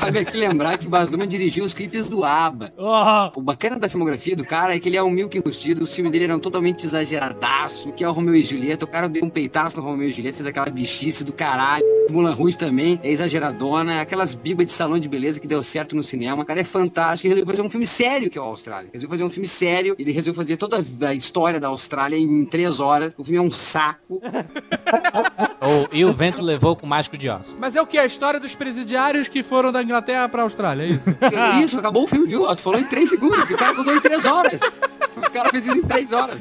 [0.00, 2.72] Cabe aqui lembrar que o Baz Luhrmann dirigiu os clipes do ABBA.
[2.76, 5.94] Oh, O bacana da filmografia do cara é que ele é um milk enrustido, os
[5.94, 9.30] filmes dele eram totalmente exageradaço, que é o Romeu e Julieta, o cara deu um
[9.30, 11.84] peitaço no Romeu e Julieta, fez aquela bichice do caralho.
[12.10, 16.02] Mulan Rouge também é exageradona, aquelas bibas de salão de beleza que deu certo no
[16.02, 16.42] cinema.
[16.42, 18.90] O cara é fantástico, ele resolveu fazer um filme sério que é o Austrália.
[18.92, 22.80] Resolveu fazer um filme sério, ele resolveu fazer toda a história da Austrália em três
[22.80, 23.14] horas.
[23.16, 24.20] O filme é um saco.
[25.60, 27.54] Ou, e o vento levou com o mágico de Oz.
[27.58, 27.98] Mas é o que?
[27.98, 31.16] A história dos presidiários que foram da Inglaterra pra Austrália, é isso?
[31.36, 32.46] É Isso, acabou o filme, viu?
[32.56, 34.60] Tu falou em três segundos, o cara contou em três horas.
[35.16, 36.38] O cara fez isso em três horas.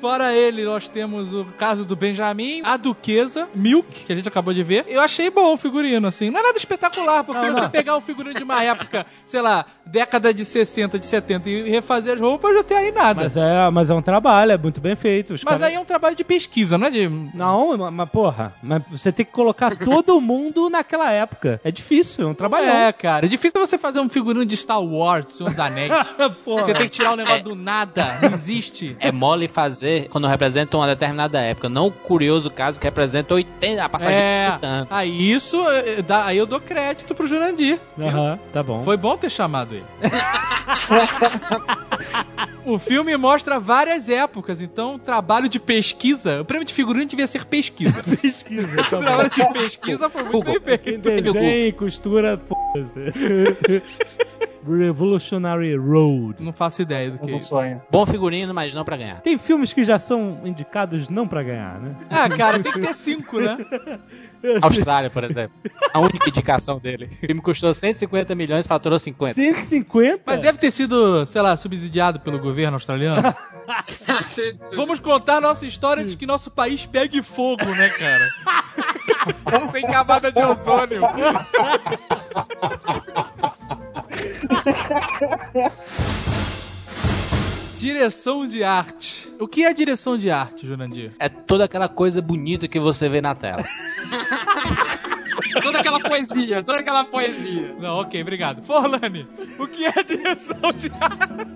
[0.00, 4.52] Fora ele, nós temos o caso do Benjamin, a Duquesa, Milk, que a gente acabou
[4.52, 4.84] de ver.
[4.88, 6.30] Eu achei bom o figurino, assim.
[6.30, 7.70] Não é nada espetacular, porque Não, você não.
[7.70, 12.14] pegar um figurino de uma época, sei lá, década de 60, de 70 e refazer
[12.14, 13.22] as roupas, não tem aí nada.
[13.24, 15.34] mas, Mas, é, mas é um trabalho, é muito bem feito.
[15.34, 17.08] Os caras- aí é um trabalho de pesquisa, não é de...
[17.34, 21.60] Não, mas- mas porra, mas você tem que colocar todo mundo naquela época.
[21.64, 22.74] É difícil, é um trabalhão.
[22.74, 23.24] É, cara.
[23.26, 25.92] É difícil você fazer um figurino de Star Wars, Senhor dos Anéis.
[26.44, 26.64] Porra.
[26.64, 28.18] Você tem que tirar o negócio do nada.
[28.22, 28.96] Não existe.
[29.00, 33.84] É mole fazer quando representa uma determinada época, não o curioso caso que representa 80,
[33.84, 34.48] a passagem de É.
[34.54, 34.88] 80 anos.
[34.90, 37.78] Aí isso, eh, dá- aí eu dou crédito pro Jurandir.
[37.98, 38.82] Aham, tá bom.
[38.82, 39.84] Foi bom ter chamado ele.
[42.64, 46.40] o filme mostra várias épocas, então trabalho de pesquisa.
[46.40, 48.02] O prêmio de figurino devia ser pesquisa.
[48.20, 51.02] pesquisa, o tá trabalho de pesquisa foi muito bem feito.
[51.02, 53.06] Quem desenha e costura, foda-se.
[54.66, 56.42] Revolutionary Road.
[56.42, 57.48] Não faço ideia do Mas que é um isso.
[57.48, 57.82] sonho.
[57.90, 59.20] Bom figurino, mas não pra ganhar.
[59.20, 61.96] Tem filmes que já são indicados não pra ganhar, né?
[62.10, 63.56] Ah, cara, tem que ter cinco, né?
[64.62, 65.56] Austrália, por exemplo.
[65.92, 67.08] A única indicação dele.
[67.22, 69.34] O filme custou 150 milhões, faturou 50.
[69.34, 70.22] 150?
[70.24, 73.34] Mas deve ter sido, sei lá, subsidiado pelo governo australiano.
[74.76, 78.28] Vamos contar nossa história de que nosso país pegue fogo, né, cara?
[79.70, 81.02] Sem camada de ozônio.
[87.78, 89.30] direção de arte.
[89.38, 91.12] O que é direção de arte, Jurandir?
[91.18, 93.64] É toda aquela coisa bonita que você vê na tela.
[95.62, 97.74] Toda aquela poesia, toda aquela poesia.
[97.78, 98.62] Não, ok, obrigado.
[98.62, 99.26] Forlane,
[99.58, 101.46] o que é direção de arte?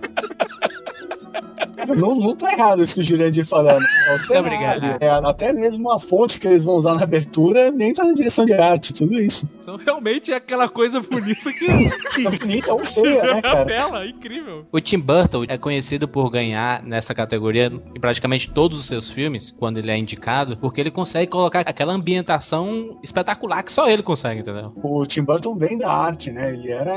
[1.95, 3.84] Não, não tá errado isso que o Jurandir falando.
[4.09, 5.03] É o cenário, obrigado.
[5.03, 8.53] é, até mesmo a fonte que eles vão usar na abertura entra na direção de
[8.55, 9.49] arte, tudo isso.
[9.61, 11.66] Então, realmente é aquela coisa bonita que
[12.24, 13.64] Tá bonita ou feia, né, na cara?
[13.66, 14.66] tela, incrível.
[14.72, 19.55] O Tim Burton é conhecido por ganhar nessa categoria em praticamente todos os seus filmes,
[19.59, 24.41] quando ele é indicado, porque ele consegue colocar aquela ambientação espetacular que só ele consegue,
[24.41, 24.72] entendeu?
[24.82, 26.53] O Tim Burton vem da arte, né?
[26.53, 26.95] Ele era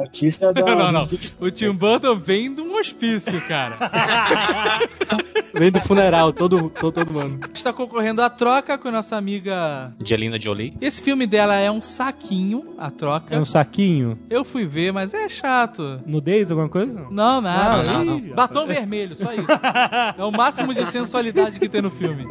[0.00, 0.62] artista da.
[0.66, 1.08] Não, não, não.
[1.40, 3.76] O Tim Burton vem de um hospício, cara.
[5.54, 7.40] Vem do funeral, todo, todo, todo ano.
[7.54, 9.92] Está concorrendo à troca com a nossa amiga.
[10.00, 10.74] Angelina Jolie.
[10.82, 13.34] Esse filme dela é um saquinho, a troca.
[13.34, 14.18] É um saquinho?
[14.28, 16.00] Eu fui ver, mas é chato.
[16.04, 17.06] Nudez, alguma coisa?
[17.10, 17.82] Não, nada.
[17.82, 19.46] Não, não, Ih, Batom vermelho, só isso.
[20.18, 22.26] É o máximo de sensualidade que tem no filme.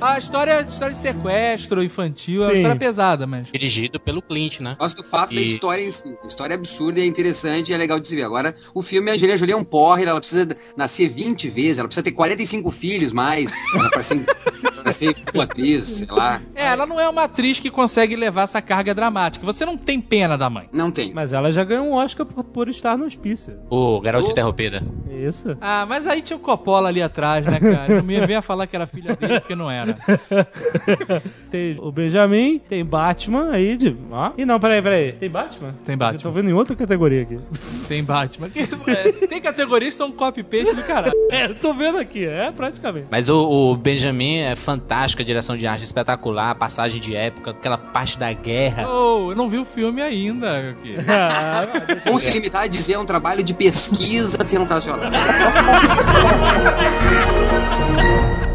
[0.00, 2.56] A história é história de sequestro infantil, é uma Sim.
[2.60, 3.48] história pesada, mas.
[3.52, 4.76] Dirigido pelo Clint, né?
[4.78, 6.16] Gosto do fato da E- história em si.
[6.22, 8.22] A história é absurda, é interessante e é legal de se ver.
[8.22, 11.88] Agora, o filme, a Angelina Jolie é um porre, ela precisa nascer 20 vezes, ela
[11.88, 13.52] precisa ter 45 filhos mais,
[13.90, 14.24] pra ser,
[14.82, 16.40] pra ser boa atriz, sei lá.
[16.54, 19.44] É, ela não é uma atriz que consegue levar essa carga dramática.
[19.44, 20.68] Você não tem pena da mãe.
[20.72, 21.12] Não tem.
[21.14, 23.54] Mas ela já ganhou um Oscar por, por estar no hospício.
[23.70, 24.30] O Garoto Oh.
[24.32, 24.82] Interrompida.
[25.10, 25.56] Isso.
[25.60, 27.96] Ah, mas aí tinha o Coppola ali atrás, né, cara?
[27.96, 29.96] Não me venha falar que era filha dele, porque não era.
[31.50, 33.96] tem o Benjamin, tem Batman aí de.
[34.10, 34.32] Ó.
[34.36, 35.12] E não, peraí, peraí.
[35.12, 35.74] Tem Batman?
[35.84, 36.22] Tem Eu Batman.
[36.22, 37.38] tô vendo em outra categoria aqui.
[37.88, 38.48] Tem Batman.
[38.48, 39.12] Que isso é?
[39.26, 41.12] Tem categorias que são copy-paste do caralho.
[41.30, 43.06] É, tô vendo aqui, é praticamente.
[43.08, 47.52] Mas o, o Benjamin é fantástico, a direção de arte espetacular, a passagem de época,
[47.52, 48.84] aquela parte da guerra.
[48.88, 50.70] Oh, eu não vi o filme ainda.
[50.70, 50.96] aqui.
[51.08, 51.68] Ah,
[52.04, 55.08] Vamos se limitar a dizer é um trabalho de pesquisa sensacional.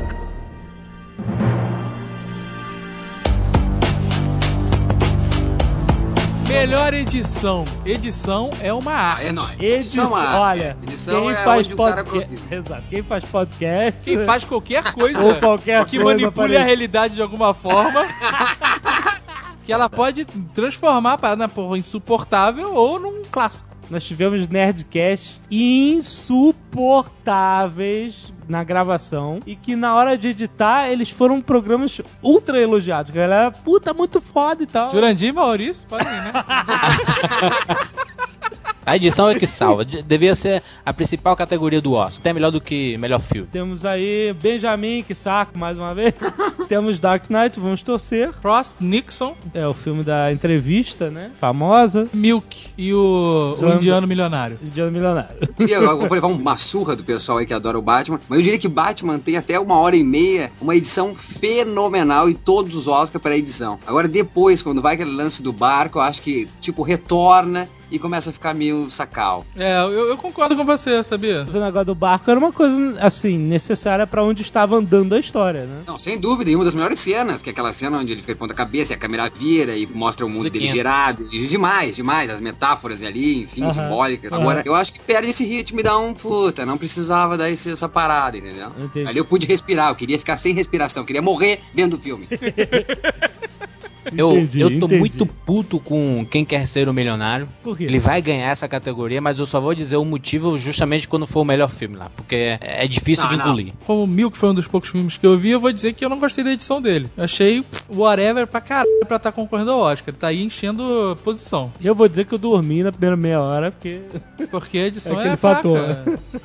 [6.58, 7.66] Melhor edição.
[7.86, 9.28] Edição é uma arte.
[9.28, 9.60] É nóis.
[9.60, 10.36] edição, é arte.
[10.36, 12.40] olha, Edição quem é faz podcast.
[12.50, 14.02] Exato, quem faz podcast.
[14.06, 18.06] Quem faz qualquer coisa Ou qualquer que coisa manipule pare- a realidade de alguma forma.
[19.66, 23.75] que ela pode transformar a parada na porra insuportável ou num clássico.
[23.90, 32.00] Nós tivemos Nerdcasts insuportáveis na gravação e que na hora de editar eles foram programas
[32.22, 33.12] ultra elogiados.
[33.12, 34.92] A galera, puta, muito foda e tal.
[34.92, 36.34] Jurandir e Maurício, podem ir, né?
[38.86, 39.84] A edição é que salva.
[39.84, 42.20] De- Devia ser a principal categoria do Oscar.
[42.20, 43.48] Até melhor do que melhor filme.
[43.52, 46.14] Temos aí Benjamin, que saco, mais uma vez.
[46.70, 48.32] Temos Dark Knight, vamos torcer.
[48.34, 51.32] Frost, Nixon, É o filme da entrevista, né?
[51.40, 52.08] Famosa.
[52.14, 54.60] Milk e o, o indiano milionário.
[54.62, 55.36] Indiano Milionário.
[55.42, 58.40] Eu queria- eu vou levar uma surra do pessoal aí que adora o Batman, mas
[58.40, 62.76] eu diria que Batman tem até uma hora e meia, uma edição fenomenal e todos
[62.76, 63.80] os Oscars para edição.
[63.86, 68.30] Agora depois, quando vai aquele lance do barco, eu acho que, tipo, retorna e começa
[68.30, 69.46] a ficar meio sacal.
[69.56, 71.46] É, eu, eu concordo com você, sabia?
[71.54, 75.66] O negócio do barco era uma coisa, assim, necessária pra onde estava andando a história,
[75.66, 75.84] né?
[75.88, 78.34] Não, sem dúvida, e uma das melhores cenas, que é aquela cena onde ele fica
[78.34, 80.72] de ponta cabeça e a câmera vira e mostra o mundo dele Musiquinha.
[80.74, 81.24] girado.
[81.32, 84.32] E demais, demais, as metáforas ali, enfim, Aham, simbólicas.
[84.32, 87.72] Agora, eu acho que perde esse ritmo e dá um puta, não precisava dar esse-
[87.72, 88.72] essa parada, entendeu?
[88.78, 89.08] Entendi.
[89.08, 92.28] Ali eu pude respirar, eu queria ficar sem respiração, eu queria morrer vendo o filme.
[94.18, 94.98] Eu, Entendi, eu tô entendi.
[95.00, 97.48] muito puto com quem quer ser o milionário.
[97.64, 97.84] Por quê?
[97.86, 101.42] Ele vai ganhar essa categoria, mas eu só vou dizer o motivo justamente quando for
[101.42, 102.08] o melhor filme lá.
[102.16, 103.46] Porque é, é difícil Não, de não.
[103.46, 103.74] engolir.
[103.86, 106.10] Como Milk foi um dos poucos filmes que eu vi, eu vou dizer que eu
[106.10, 107.10] não gostei da edição dele.
[107.18, 107.64] Eu achei
[107.94, 110.10] whatever pra caralho pra estar concorrendo ao Oscar.
[110.10, 111.72] Ele tá aí enchendo posição.
[111.84, 114.00] Eu vou dizer que eu dormi na primeira meia hora, porque.
[114.50, 115.56] Porque a edição É é, aquele fraca.
[115.56, 115.80] fator.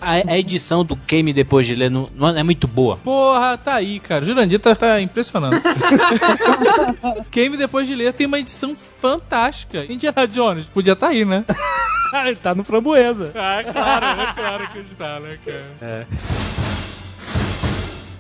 [0.01, 2.97] A, a edição do Game depois de ler não, não é muito boa.
[2.99, 4.25] Porra, tá aí, cara.
[4.25, 5.57] Jurandir tá, tá impressionando.
[7.31, 9.85] Game depois de ler tem uma edição fantástica.
[9.89, 11.45] Indiana Jones podia tá aí, né?
[12.27, 13.31] Ele tá no framboesa.
[13.37, 16.07] Ah, claro, é claro que está, né, cara?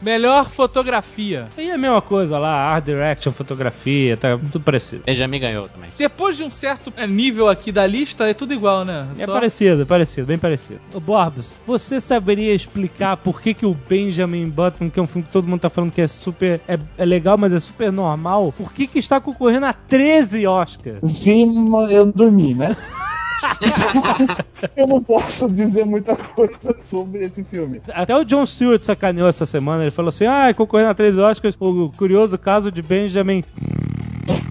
[0.02, 1.48] Melhor fotografia.
[1.56, 5.02] Aí é a mesma coisa lá, art direction, fotografia, tá tudo parecido.
[5.04, 5.90] Benjamin ganhou também.
[5.96, 9.08] Depois de um certo é, nível aqui da lista, é tudo igual, né?
[9.18, 10.80] É Só- parecido, é parecido, bem parecido.
[10.94, 15.26] Ô Borbs, você saberia explicar por que, que o Benjamin Button, que é um filme
[15.26, 16.60] que todo mundo tá falando que é super.
[16.66, 20.98] é, é legal, mas é super normal, por que, que está concorrendo a 13 Oscars?
[21.02, 22.76] Mas eu dormi, né?
[24.76, 27.80] eu não posso dizer muita coisa sobre esse filme.
[27.92, 29.82] Até o John Stewart sacaneou essa semana.
[29.84, 33.42] Ele falou assim: ah, concorrendo a 13 Oscars, o curioso caso de Benjamin.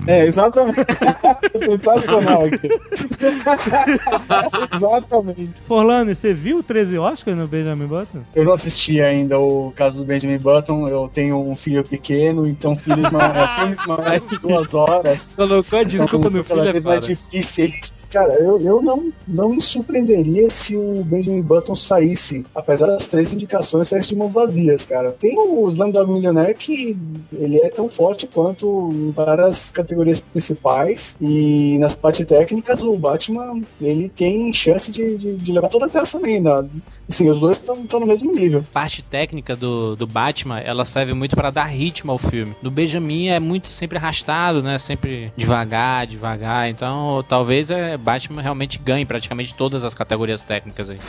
[0.07, 0.79] É, exatamente.
[1.63, 2.67] Sensacional aqui.
[4.75, 5.51] exatamente.
[5.67, 8.19] Forlane, você viu 13 Oscars no Benjamin Button?
[8.35, 12.75] Eu não assisti ainda o caso do Benjamin Button, eu tenho um filho pequeno, então
[12.75, 15.35] filhos ma- é, filmes maiores de duas horas.
[15.35, 16.95] Colocou a desculpa são no cada filho, vez cara.
[16.95, 17.98] mais difíceis.
[18.09, 23.31] Cara, eu, eu não, não me surpreenderia se o Benjamin Button saísse, apesar das três
[23.31, 25.11] indicações, saísse de mãos vazias, cara.
[25.11, 26.97] Tem o Slumdog Millionaire que
[27.31, 33.61] ele é tão forte quanto em várias categorias principais e nas partes técnicas o Batman
[33.79, 36.39] ele tem chance de, de, de levar todas elas também.
[36.39, 36.67] Né?
[37.09, 38.63] Assim, os dois estão no mesmo nível.
[38.71, 42.55] parte técnica do, do Batman, ela serve muito pra dar ritmo ao filme.
[42.61, 44.77] Do Benjamin é muito sempre arrastado, né?
[44.77, 46.69] Sempre devagar, devagar.
[46.69, 50.99] Então, talvez é Batman realmente ganhe praticamente todas as categorias técnicas aí.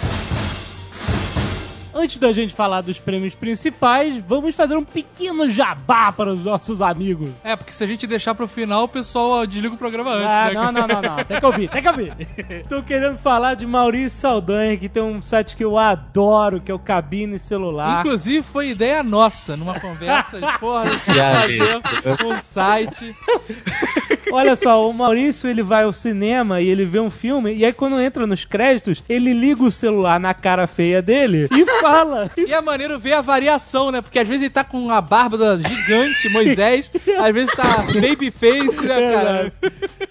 [1.93, 6.81] Antes da gente falar dos prêmios principais, vamos fazer um pequeno jabá para os nossos
[6.81, 7.31] amigos.
[7.43, 10.45] É, porque se a gente deixar pro final, o pessoal desliga o programa antes, Ah,
[10.47, 10.53] né?
[10.55, 11.25] não, não, não, não.
[11.25, 12.13] Tem que ouvir, tem que ouvir.
[12.63, 16.75] Estou querendo falar de Maurício Saldanha, que tem um site que eu adoro, que é
[16.75, 18.01] o Cabine Celular.
[18.01, 23.17] Inclusive, foi ideia nossa, numa conversa de porra, fazer um site.
[24.33, 27.73] Olha só, o Maurício ele vai ao cinema e ele vê um filme, e aí
[27.73, 32.31] quando entra nos créditos, ele liga o celular na cara feia dele e fala.
[32.41, 34.01] E é maneiro ver a variação, né?
[34.01, 39.13] Porque às vezes ele tá com uma barba gigante, Moisés, às vezes tá babyface, né,
[39.13, 39.53] cara?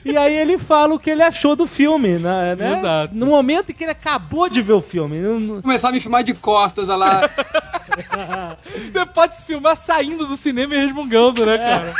[0.05, 2.55] E aí ele fala o que ele achou do filme, né?
[2.55, 2.77] né?
[2.77, 3.15] Exato.
[3.15, 5.17] No momento em que ele acabou de ver o filme.
[5.61, 7.29] Começar a me filmar de costas, olha lá.
[8.91, 11.93] Você pode se filmar saindo do cinema e resmungando, né, cara?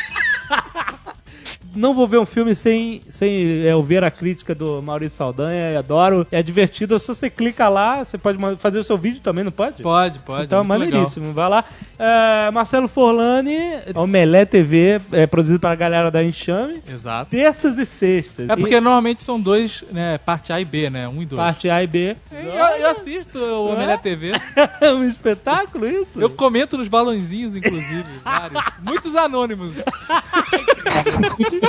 [1.80, 5.80] Não vou ver um filme sem, sem é, ouvir a crítica do Maurício Saldanha, eu
[5.80, 6.27] adoro.
[6.30, 9.82] É divertido, se você clica lá, você pode fazer o seu vídeo também, não pode?
[9.82, 10.43] Pode, pode.
[10.43, 10.91] Então, é muito legal.
[10.91, 11.32] maneiríssimo.
[11.32, 11.63] Vai lá.
[11.97, 13.57] É, Marcelo Forlani,
[13.95, 16.84] Omelé TV, é produzido para a galera da Enxame.
[16.86, 17.32] Exato.
[17.32, 18.49] Terças e sextas.
[18.49, 20.17] É porque normalmente são dois, né?
[20.17, 21.07] Parte A e B, né?
[21.07, 21.41] Um e E dois.
[21.41, 22.17] parte A e B.
[22.30, 22.49] Eu,
[22.82, 24.34] eu assisto o Omelete TV.
[24.82, 26.19] É um espetáculo isso?
[26.19, 28.03] Eu comento nos balãozinhos, inclusive.
[28.23, 28.61] vários.
[28.82, 29.75] Muitos anônimos.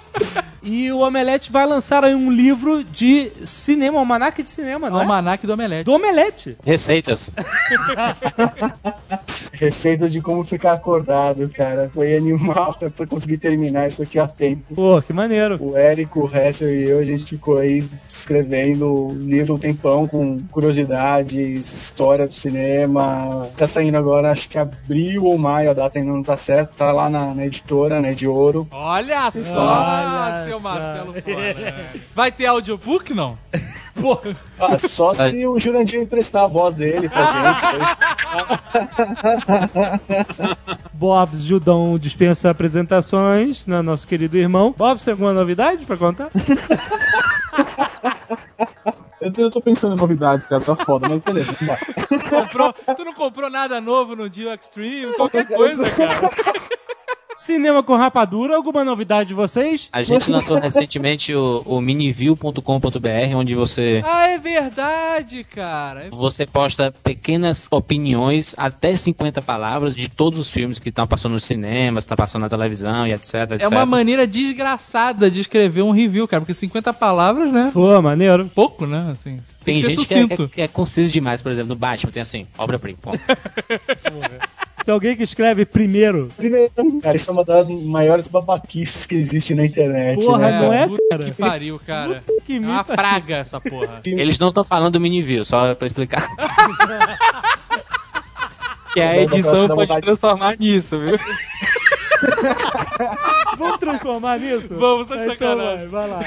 [0.63, 4.99] E o Omelete vai lançar aí um livro de cinema, um almanac de cinema, não
[4.99, 5.01] é?
[5.01, 5.85] Almanac do Omelete.
[5.85, 6.55] Do Omelete.
[6.63, 7.31] Receitas.
[9.53, 11.89] Receita de como ficar acordado, cara.
[11.93, 14.75] Foi animal pra conseguir terminar isso aqui a tempo.
[14.75, 15.57] Pô, que maneiro.
[15.59, 20.07] O Érico, o Hessel e eu, a gente ficou aí escrevendo o livro um tempão
[20.07, 23.47] com curiosidades, história do cinema.
[23.57, 26.71] Tá saindo agora, acho que abril ou maio, a data ainda não tá certa.
[26.77, 28.67] Tá lá na, na editora, né, de ouro.
[28.71, 30.69] Olha só, Olha seu só.
[30.69, 31.85] Marcelo Fora.
[32.15, 33.37] Vai ter audiobook, não?
[34.57, 37.23] Ah, só se o Jurandir emprestar a voz dele pra
[37.61, 37.77] gente.
[40.93, 44.73] Bobs Judão dispensa apresentações, né, nosso querido irmão.
[44.75, 46.29] Bobs, tem alguma novidade pra contar?
[49.19, 51.53] Eu tô, eu tô pensando em novidades, cara, tá foda, mas beleza.
[52.29, 55.13] Comprou, tu não comprou nada novo no Dio Extreme?
[55.13, 56.29] Qualquer coisa, cara.
[57.41, 59.89] Cinema com rapadura, alguma novidade de vocês?
[59.91, 66.09] A gente lançou recentemente o, o miniview.com.br, onde você Ah, é verdade, cara.
[66.11, 71.43] você posta pequenas opiniões, até 50 palavras, de todos os filmes que estão passando nos
[71.43, 73.61] cinemas, tá passando na televisão e etc, etc.
[73.61, 77.71] É uma maneira desgraçada de escrever um review, cara, porque 50 palavras, né?
[77.73, 78.51] Pô, maneiro.
[78.53, 79.09] Pouco, né?
[79.13, 81.69] Assim, Tem que ser gente que é, que é- que é conciso demais, por exemplo,
[81.69, 82.99] no Batman tem assim, obra-prima.
[83.01, 83.19] ponto.
[84.83, 86.29] Tem alguém que escreve primeiro.
[86.35, 86.71] Primeiro,
[87.01, 90.25] cara, isso é uma das maiores babaquices que existe na internet.
[90.25, 91.23] Porra, né, não é, puta cara?
[91.25, 92.23] Que pariu, cara.
[92.45, 92.95] Que É uma mita.
[92.95, 94.01] praga essa porra.
[94.05, 96.25] Eles não estão falando do miniview, só pra explicar.
[98.93, 101.17] que a edição pode transformar nisso, viu?
[103.57, 104.67] Vamos transformar nisso?
[104.71, 105.87] Vamos, tá de Então sacanagem.
[105.87, 106.25] vai, vai lá.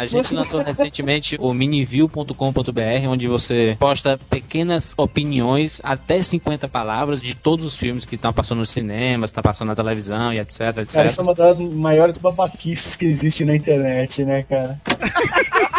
[0.00, 7.34] A gente lançou recentemente o miniview.com.br, onde você posta pequenas opiniões, até 50 palavras, de
[7.34, 10.92] todos os filmes que estão passando nos cinemas, tá passando na televisão e etc, etc.
[10.94, 14.80] Cara, isso é uma das maiores babaquices que existe na internet, né, cara?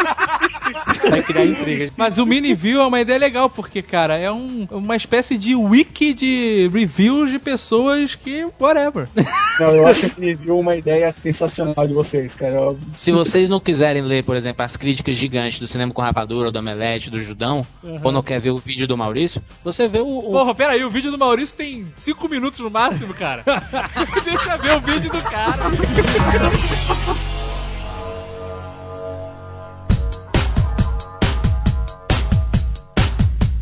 [1.09, 1.91] Vai criar intrigas.
[1.97, 5.55] Mas o mini view é uma ideia legal, porque, cara, é um- uma espécie de
[5.55, 9.07] wiki de reviews de pessoas que, whatever.
[9.59, 12.55] Não, eu acho que me viu uma ideia sensacional de vocês, cara.
[12.55, 16.51] Eu- Se vocês não quiserem ler, por exemplo, as críticas gigantes do cinema com rapadura,
[16.51, 17.65] do Omelete, do Judão,
[18.03, 20.07] ou não quer ver o vídeo do Maurício, você vê o.
[20.19, 23.43] o- Porra, pera aí, o vídeo do Maurício tem 5 minutos no máximo, cara.
[24.23, 25.61] Deixa ver o vídeo do cara.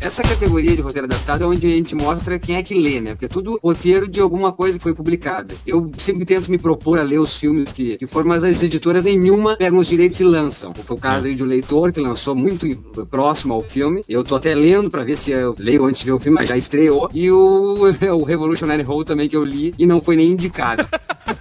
[0.00, 3.10] Essa categoria de roteiro adaptado é onde a gente mostra quem é que lê, né?
[3.10, 5.54] Porque é tudo roteiro de alguma coisa que foi publicada.
[5.66, 9.04] Eu sempre tento me propor a ler os filmes que, que foram, mas as editoras
[9.04, 10.72] nenhuma pegam os direitos e lançam.
[10.74, 12.74] Foi o caso aí de um leitor que lançou muito
[13.10, 14.02] próximo ao filme.
[14.08, 16.48] Eu tô até lendo pra ver se eu leio antes de ver o filme, mas
[16.48, 17.10] já estreou.
[17.12, 17.76] E o,
[18.18, 20.88] o Revolutionary Road também que eu li e não foi nem indicado.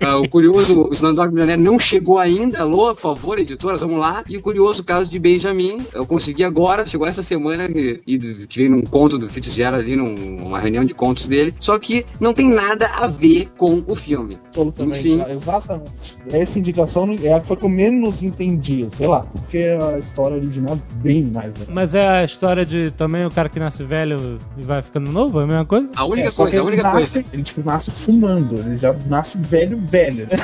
[0.00, 2.60] Ah, o curioso, o Slumdog Millionaire não chegou ainda.
[2.60, 4.22] Alô, por favor, editoras, vamos lá.
[4.28, 8.58] E o curioso caso de Benjamin, eu consegui agora, chegou essa semana, e, e que
[8.58, 11.54] veio num conto do Fitzgerald ali, num- numa reunião de contos dele.
[11.60, 14.38] Só que não tem nada a ver com o filme.
[14.46, 15.08] Absolutamente.
[15.08, 15.24] Enfim.
[15.30, 16.16] Exatamente.
[16.30, 19.20] Essa indicação é a que foi que eu menos entendi, sei lá.
[19.20, 19.58] Porque
[19.94, 21.54] a história original é bem mais.
[21.68, 25.40] Mas é a história de também o cara que nasce velho e vai ficando novo?
[25.40, 25.88] É a mesma coisa?
[25.96, 27.28] A única É, coisa, a ele única nasce, coisa.
[27.32, 30.28] Ele tipo, nasce fumando, ele já nasce velho, velho.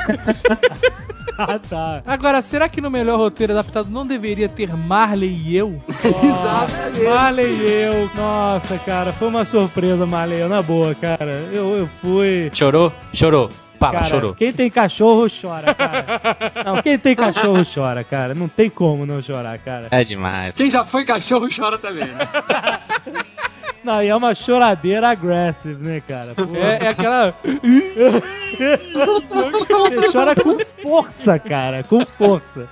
[1.41, 2.01] Ah, tá.
[2.05, 5.77] Agora, será que no melhor roteiro adaptado não deveria ter Marley e eu?
[6.03, 7.05] Exatamente.
[7.05, 8.11] Marley e eu.
[8.13, 10.45] Nossa, cara, foi uma surpresa, Marley.
[10.49, 11.47] Na boa, cara.
[11.53, 12.51] Eu, eu fui.
[12.53, 12.91] Chorou?
[13.13, 13.49] Chorou.
[13.79, 14.33] Fala, Cara, chorou.
[14.35, 16.05] quem tem cachorro chora, cara.
[16.65, 18.35] Não, quem tem cachorro chora, cara.
[18.35, 19.87] Não tem como não chorar, cara.
[19.91, 20.57] É demais.
[20.57, 22.27] Quem já foi cachorro chora também, né?
[23.83, 26.33] Não, e é uma choradeira aggressive, né, cara?
[26.35, 27.33] Pô, É, é aquela.
[29.89, 31.83] Você chora com força, cara.
[31.83, 32.67] Com força.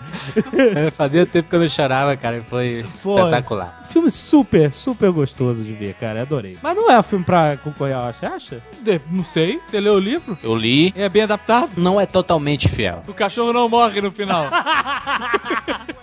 [0.76, 2.38] É, Fazia tempo que eu não chorava, cara.
[2.38, 3.82] e Foi Pô, espetacular.
[3.90, 6.22] Filme super, super gostoso de ver, cara.
[6.24, 6.58] Adorei.
[6.62, 8.62] Mas não é um filme pra concorrer ao Oscar, você acha?
[8.82, 9.60] de- Não sei.
[9.68, 10.38] Você leu o livro?
[10.44, 10.94] Eu li.
[10.96, 11.72] É bem adaptado?
[11.78, 13.04] Não é totalmente fiel.
[13.08, 14.46] O cachorro não morre no final.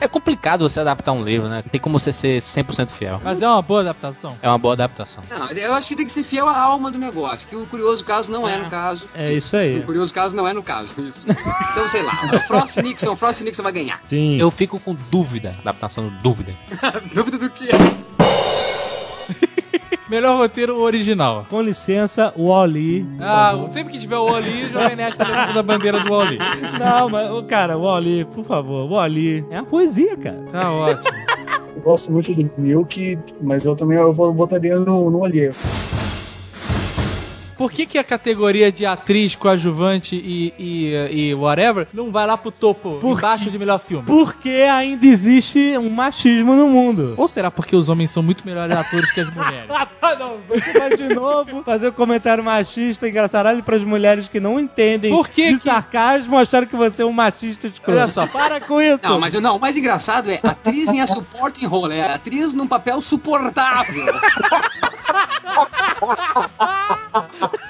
[0.00, 1.62] É complicado você adaptar um livro, né?
[1.70, 3.20] Tem como você ser 100% fiel.
[3.22, 4.36] Mas é uma boa adaptação.
[4.42, 5.22] É uma boa adaptação.
[5.28, 8.04] Não, eu acho que tem que ser fiel à alma do negócio, que o curioso
[8.04, 9.06] caso não é no caso.
[9.14, 9.82] É isso O aí.
[9.82, 10.94] curioso caso não é no caso.
[11.00, 11.26] Isso.
[11.28, 14.00] Então, sei lá, o Frost Nixon, Frost Nixon vai ganhar.
[14.08, 14.38] Sim.
[14.40, 15.56] Eu fico com dúvida.
[15.60, 16.54] Adaptação dúvida.
[17.14, 17.68] Dúvida do que?
[20.10, 21.46] Melhor roteiro original.
[21.48, 23.06] Com licença, o Wally.
[23.20, 26.36] Ah, sempre que tiver o Oli, o Jovem Nerd tá levando a bandeira do Oli.
[26.78, 29.44] Não, mas, cara, o Wally, por favor, o Wally.
[29.50, 30.42] É uma poesia, cara.
[30.50, 31.16] Tá ótimo.
[31.76, 35.54] Eu gosto muito do Milk, mas eu também eu vou- votaria no, no Olheiro.
[37.60, 42.34] Por que, que a categoria de atriz, coadjuvante e, e, e whatever não vai lá
[42.34, 44.02] pro topo, Por embaixo de melhor filme?
[44.06, 47.12] Porque ainda existe um machismo no mundo.
[47.18, 49.68] Ou será porque os homens são muito melhores atores que as mulheres?
[50.02, 54.58] Ah, não, você vai de novo fazer um comentário machista engraçaralho pras mulheres que não
[54.58, 57.96] entendem Por que de que- sarcasmo achando que você é um machista escroto.
[57.98, 58.26] Olha só.
[58.26, 58.98] para com isso.
[59.02, 62.52] Não, mas eu- não, o mais engraçado é atriz em a supporting role, é atriz
[62.54, 64.06] num papel suportável.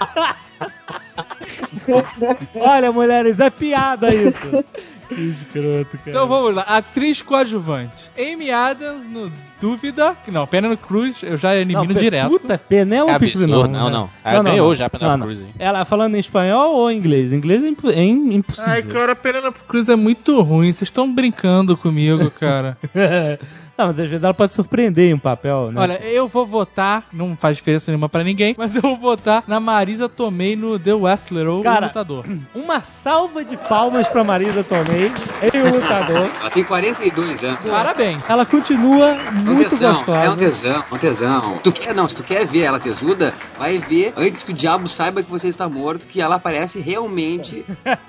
[2.54, 4.64] Olha, mulheres, é piada isso.
[5.08, 6.10] que escroto, cara.
[6.10, 6.62] Então vamos lá.
[6.62, 8.10] Atriz coadjuvante.
[8.18, 10.16] Amy Adams no Dúvida.
[10.28, 12.30] Não, Penelope Cruz, eu já elimino pe- direto.
[12.30, 13.68] Puta, Penélope É Cruz, absurdo, não.
[13.68, 13.90] não, né?
[13.92, 14.10] não.
[14.24, 15.48] Ela ganhou já a Penélope Cruz aí.
[15.58, 17.30] Ela falando em espanhol ou em inglês?
[17.32, 18.72] Em inglês é, é im- impossível.
[18.72, 20.72] Ai, cara, Penelope Cruz é muito ruim.
[20.72, 22.78] Vocês estão brincando comigo, cara.
[23.80, 25.80] não, mas às vezes ela pode surpreender em um papel, né?
[25.80, 29.58] Olha, eu vou votar, não faz diferença nenhuma pra ninguém, mas eu vou votar na
[29.60, 32.24] Marisa Tomei no The Wrestler, ou Cara, o Lutador.
[32.54, 35.10] Uma salva de palmas pra Marisa Tomei
[35.52, 36.28] em O Lutador.
[36.40, 37.58] Ela tem 42 anos.
[37.68, 38.22] Parabéns.
[38.28, 40.20] Ela continua É um muito tesão, gostosa.
[40.20, 41.58] é um tesão, um tesão.
[41.62, 44.88] Tu quer, não, se tu quer ver ela tesuda, vai ver antes que o diabo
[44.88, 47.64] saiba que você está morto, que ela aparece realmente.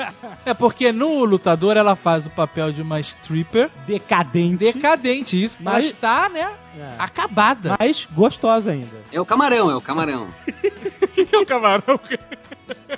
[0.46, 4.58] É porque no Lutador ela faz o papel de uma stripper Decadente.
[4.74, 6.90] decadente, isso, mas, Mas- tá, né, É.
[7.00, 7.76] acabada.
[7.80, 8.98] Mas gostosa ainda.
[9.12, 10.28] É o camarão, é o camarão.
[11.22, 12.00] O que é o camarão?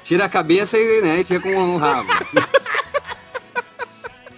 [0.01, 2.07] Tira a cabeça e, né, e fica com o rabo.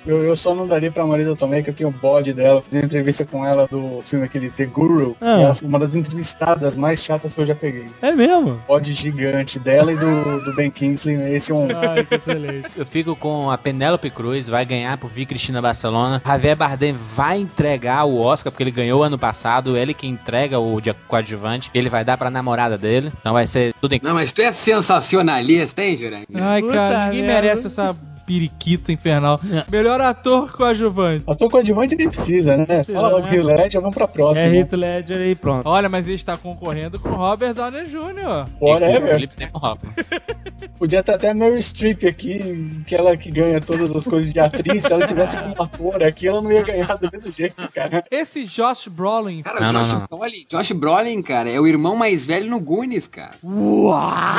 [0.06, 2.62] Eu, eu só não daria pra Marisa Tomei, que eu tenho bode dela.
[2.62, 5.18] Fiz uma entrevista com ela do filme aquele The Guru.
[5.20, 5.42] Ah.
[5.42, 7.88] Ela foi uma das entrevistadas mais chatas que eu já peguei.
[8.02, 8.60] É mesmo?
[8.68, 11.34] Bode gigante dela e do, do Ben Kingsley.
[11.34, 11.68] Esse é um.
[11.76, 12.70] Ai, que excelente.
[12.76, 16.22] Eu fico com a Penélope Cruz, vai ganhar por vir Cristina Barcelona.
[16.26, 19.78] Javier Bardem vai entregar o Oscar, porque ele ganhou ano passado.
[19.78, 21.72] Ele que entrega o de coadjuvante.
[21.74, 23.12] Ele vai dar pra namorada dele.
[23.20, 26.28] Então vai ser tudo em Não, mas tu é sensacionalista, hein, Jurandir?
[26.36, 27.42] Ai, Puta cara, ninguém merda.
[27.42, 27.96] merece essa
[28.26, 29.40] periquito infernal.
[29.72, 31.24] Melhor ator coadjuvante.
[31.28, 32.84] Ator coadjuvante nem precisa, né?
[32.84, 33.44] Fala logo né?
[33.44, 34.48] Ledger, vamos pra É próxima.
[34.48, 35.68] Heath Ledger e pronto.
[35.68, 38.46] Olha, mas ele está concorrendo com Robert Downey Jr.
[39.10, 39.94] Felipe sempre Hoffman.
[40.80, 44.40] Podia ter até a Mary Streep aqui, que ela que ganha todas as coisas de
[44.40, 44.84] atriz.
[44.84, 48.04] Se ela tivesse como ator aqui, ela não ia ganhar do mesmo jeito, cara.
[48.12, 49.42] Esse Josh Brolin.
[49.42, 50.08] Cara, Não, o não, Josh não.
[50.18, 53.32] Brolin, Josh Brolin, cara, é o irmão mais velho no Goonies, cara.
[53.44, 54.36] Uau!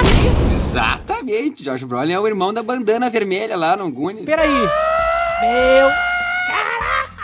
[0.52, 4.24] Exatamente, Josh Brolin é o irmão da bandana vermelha lá no Goonies.
[4.24, 4.48] Peraí.
[5.40, 5.88] Meu.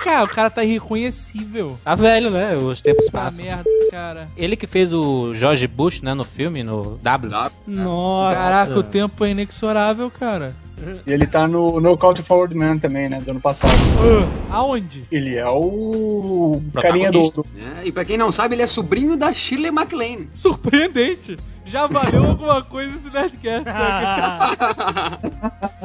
[0.05, 1.79] Caraca, o cara tá irreconhecível.
[1.85, 2.57] Tá velho, né?
[2.57, 3.45] Os tempos Tá passam.
[3.45, 4.29] merda, cara.
[4.37, 7.31] Ele que fez o George Bush, né, no filme, no W.
[7.31, 7.51] Tá?
[7.67, 8.37] Nossa.
[8.37, 10.55] Caraca, o tempo é inexorável, cara.
[11.07, 13.21] E ele tá no No Count Forward Man também, né?
[13.21, 13.73] Do ano passado.
[14.51, 15.05] Ah, aonde?
[15.13, 17.47] Ele é o carinha do, do-
[17.81, 20.29] É, e pra quem não sabe, ele é sobrinho da Shirley MacLaine.
[20.35, 21.37] Surpreendente.
[21.73, 23.65] Já valeu alguma coisa esse Nerdcast.
[23.65, 23.75] né?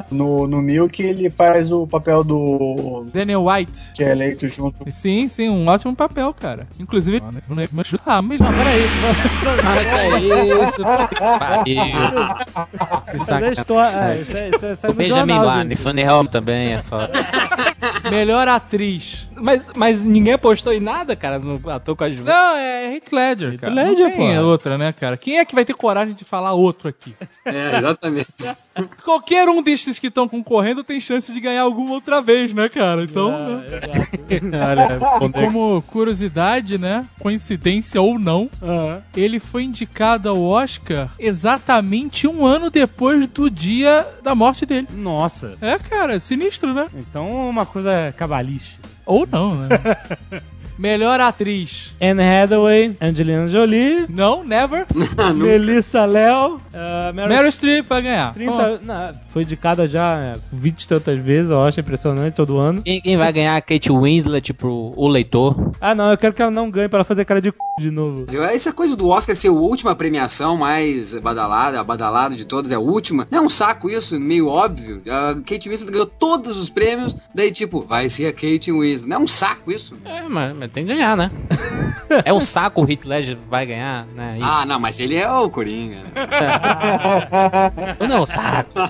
[0.11, 3.05] no, no Milk, ele faz o papel do.
[3.13, 3.93] Daniel White.
[3.93, 4.83] que é eleito junto.
[4.91, 6.67] Sim, sim, um ótimo papel, cara.
[6.77, 7.21] Inclusive,
[7.71, 8.53] mas ah, melhor.
[8.53, 9.13] Peraí, tu vai...
[9.63, 9.93] Ah,
[11.63, 12.35] que é isso?
[13.11, 13.97] Que Mas é história.
[13.97, 15.75] É, isso é, isso é, isso é O Benjamin gente.
[15.77, 17.13] Funny Home também é foda.
[18.11, 19.26] Melhor atriz.
[19.41, 23.59] Mas, mas ninguém apostou em nada, cara, no ator com a Não, é Heath Ledger,
[23.59, 23.73] cara.
[23.73, 24.43] Ledger, Não tem pô.
[24.43, 25.17] outra, né, cara?
[25.17, 27.15] Quem é que vai ter coragem de falar outro aqui?
[27.45, 28.27] É, exatamente.
[29.03, 33.03] Qualquer um desses que estão concorrendo tem chance de ganhar alguma outra vez, né, cara?
[33.03, 33.67] Então, né?
[34.29, 37.05] E como curiosidade, né?
[37.19, 39.01] Coincidência ou não, Aham.
[39.15, 44.87] ele foi indicado ao Oscar exatamente um ano depois do dia da morte dele.
[44.93, 45.57] Nossa.
[45.61, 46.87] É, cara, sinistro, né?
[46.93, 48.96] Então, uma coisa cabalística.
[49.07, 49.69] Ou não, né?
[50.77, 51.93] Melhor atriz.
[51.99, 54.85] Anne Hathaway, Angelina Jolie, Não, never.
[55.35, 58.33] Melissa Léo, uh, Meryl, Meryl Streep vai ganhar.
[58.33, 62.81] 30, não, foi indicada já é, 20 e tantas vezes, eu acho impressionante, todo ano.
[62.83, 65.73] Quem, quem vai ganhar a Kate Winslet pro O Leitor?
[65.81, 67.55] Ah, não, eu quero que ela não ganhe pra ela fazer cara de c...
[67.79, 68.25] de novo.
[68.51, 72.75] Essa coisa do Oscar ser a última premiação mais badalada, a badalada de todas, é
[72.75, 73.27] a última.
[73.31, 75.01] Não é um saco isso, meio óbvio.
[75.07, 79.07] A Kate Winslet ganhou todos os prêmios, daí tipo, vai ser a Kate Winslet.
[79.07, 79.95] Não é um saco isso?
[80.05, 81.31] É, mas, mas tem que ganhar, né?
[82.23, 84.37] é um saco o Heath Ledger vai ganhar, né?
[84.41, 86.03] Ah, não, mas ele é o Coringa.
[86.15, 87.97] né?
[88.07, 88.71] Não é um saco.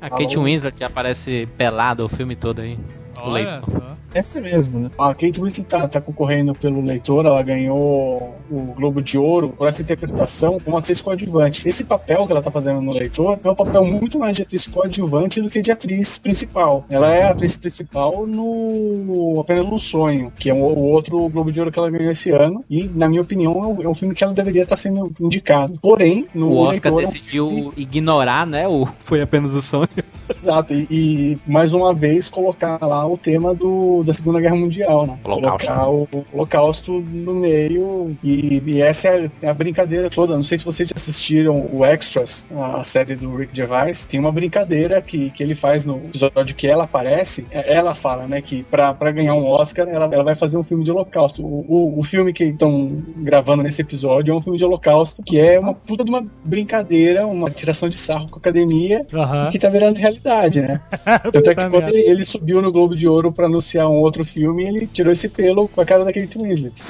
[0.00, 2.78] A Kate Winslet aparece pelada o filme todo aí.
[3.16, 3.96] O Olha só.
[4.14, 4.90] Essa mesmo, né?
[4.96, 9.66] A Kate Winslet tá, tá concorrendo pelo leitor, ela ganhou o Globo de Ouro por
[9.66, 11.68] essa interpretação como atriz coadjuvante.
[11.68, 14.68] Esse papel que ela tá fazendo no leitor é um papel muito mais de atriz
[14.68, 16.84] coadjuvante do que de atriz principal.
[16.88, 21.58] Ela é a atriz principal no Apenas um Sonho, que é o, outro Globo de
[21.58, 24.22] Ouro que ela ganhou esse ano, e, na minha opinião, é um, é filme que
[24.22, 25.78] ela deveria estar sendo indicado.
[25.80, 28.68] Porém, no O Oscar leitor, é decidiu ignorar, né?
[28.68, 29.88] O Foi apenas o sonho.
[30.40, 35.06] Exato, e, e, mais uma vez colocar lá o tema do, da Segunda Guerra Mundial,
[35.06, 35.18] né?
[35.24, 35.66] Holocausto.
[35.68, 40.36] Colocar o, o Holocausto no meio, e, e essa é a, é a brincadeira toda.
[40.36, 44.06] Não sei se vocês já assistiram o Extras, a, a série do Rick Gervais.
[44.06, 47.46] Tem uma brincadeira que, que ele faz no episódio que ela aparece.
[47.50, 50.62] É, Ela fala, né, que pra, pra ganhar um Oscar, ela, ela vai fazer um
[50.62, 51.44] filme de Holocausto.
[51.44, 55.38] O, o, o filme que estão gravando nesse episódio é um filme de Holocausto, que
[55.38, 59.48] é uma puta de uma brincadeira, uma tiração de sarro com a academia, Aham.
[59.50, 60.80] que tá virando realidade, né?
[61.32, 64.24] Tanto é que quando ele, ele subiu no Globo de Ouro pra anunciar um outro
[64.24, 66.82] filme, ele tirou esse pelo com a cara da Kate Winslet.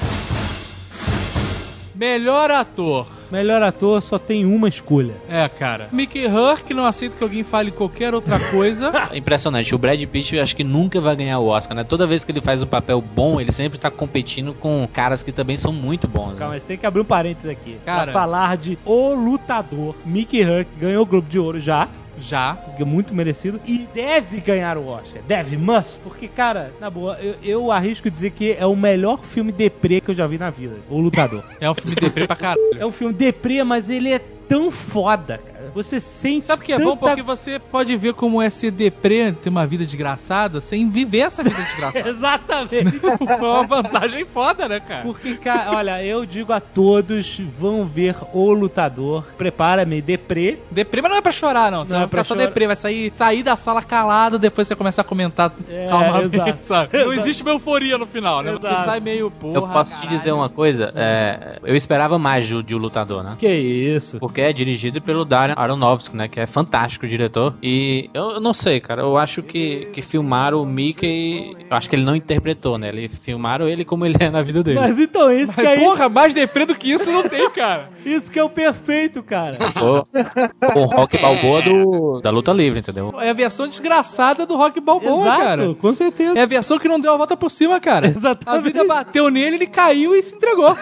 [1.94, 3.06] Melhor ator.
[3.30, 5.14] Melhor ator só tem uma escolha.
[5.28, 5.88] É, cara.
[5.92, 8.92] Mickey Hurk, não aceito que alguém fale qualquer outra coisa.
[9.14, 9.72] Impressionante.
[9.74, 11.84] O Brad Pitt eu acho que nunca vai ganhar o Oscar, né?
[11.84, 15.30] Toda vez que ele faz um papel bom, ele sempre tá competindo com caras que
[15.30, 16.32] também são muito bons.
[16.32, 16.38] né?
[16.40, 17.78] Calma, mas tem que abrir um parênteses aqui.
[17.86, 18.04] Cara.
[18.04, 19.94] Pra falar de O Lutador.
[20.04, 21.88] Mickey Hurk ganhou o Globo de Ouro já.
[22.18, 22.58] Já.
[22.86, 23.60] Muito merecido.
[23.66, 25.22] E deve ganhar o Oscar.
[25.26, 26.00] Deve, must.
[26.02, 30.10] Porque, cara, na boa, eu, eu arrisco dizer que é o melhor filme deprê que
[30.10, 30.76] eu já vi na vida.
[30.88, 31.44] O Lutador.
[31.60, 32.60] É um filme deprê pra caralho.
[32.78, 35.53] é um filme deprê, mas ele é tão foda, cara.
[35.74, 36.46] Você sente.
[36.46, 36.90] Sabe o que é bom?
[36.96, 41.18] tanta- Porque você pode ver como é ser deprê, ter uma vida desgraçada, sem viver
[41.20, 42.08] essa vida desgraçada.
[42.10, 43.00] Exatamente.
[43.28, 45.02] é uma vantagem foda, né, cara?
[45.02, 49.24] Porque, cara, olha, eu digo a todos: vão ver O Lutador.
[49.36, 50.58] Prepara-me, deprê.
[50.70, 51.84] Deprê, mas não é pra chorar, não.
[51.84, 52.46] Você Não vai é pra ficar só chorar.
[52.46, 56.58] deprê, vai sair, sair da sala calado, depois você começa a comentar É, calmamente, exato.
[56.66, 56.90] sabe?
[56.92, 57.20] Não Exato.
[57.20, 58.52] existe uma euforia no final, né?
[58.52, 58.84] Você Exato.
[58.84, 60.16] sai meio, porra, Eu posso te caralho.
[60.18, 63.36] dizer uma coisa, é, eu esperava mais de, de O Lutador, né?
[63.38, 64.18] Que isso?
[64.18, 66.28] Porque é dirigido pelo Darren Aronofsky, né?
[66.28, 67.54] Que é fantástico o diretor.
[67.62, 69.02] E eu, eu não sei, cara.
[69.02, 71.56] Eu acho que, que filmaram o Mickey.
[71.70, 72.88] Eu acho que ele não interpretou, né?
[72.88, 74.80] Ele filmaram ele como ele é na vida dele.
[74.80, 75.84] Mas então, isso que Mas, aí.
[75.84, 77.90] porra, mais deprê do que isso não tem, cara.
[78.04, 79.56] Isso que é o perfeito, cara.
[79.72, 83.14] Pô, o rock balboa do, da luta livre, entendeu?
[83.18, 85.74] É a versão desgraçada do Rock Balboa, Exato, cara.
[85.74, 86.38] com certeza.
[86.38, 88.08] É a versão que não deu a volta por cima, cara.
[88.14, 88.46] Exatamente.
[88.46, 90.76] A vida bateu nele, ele caiu e se entregou.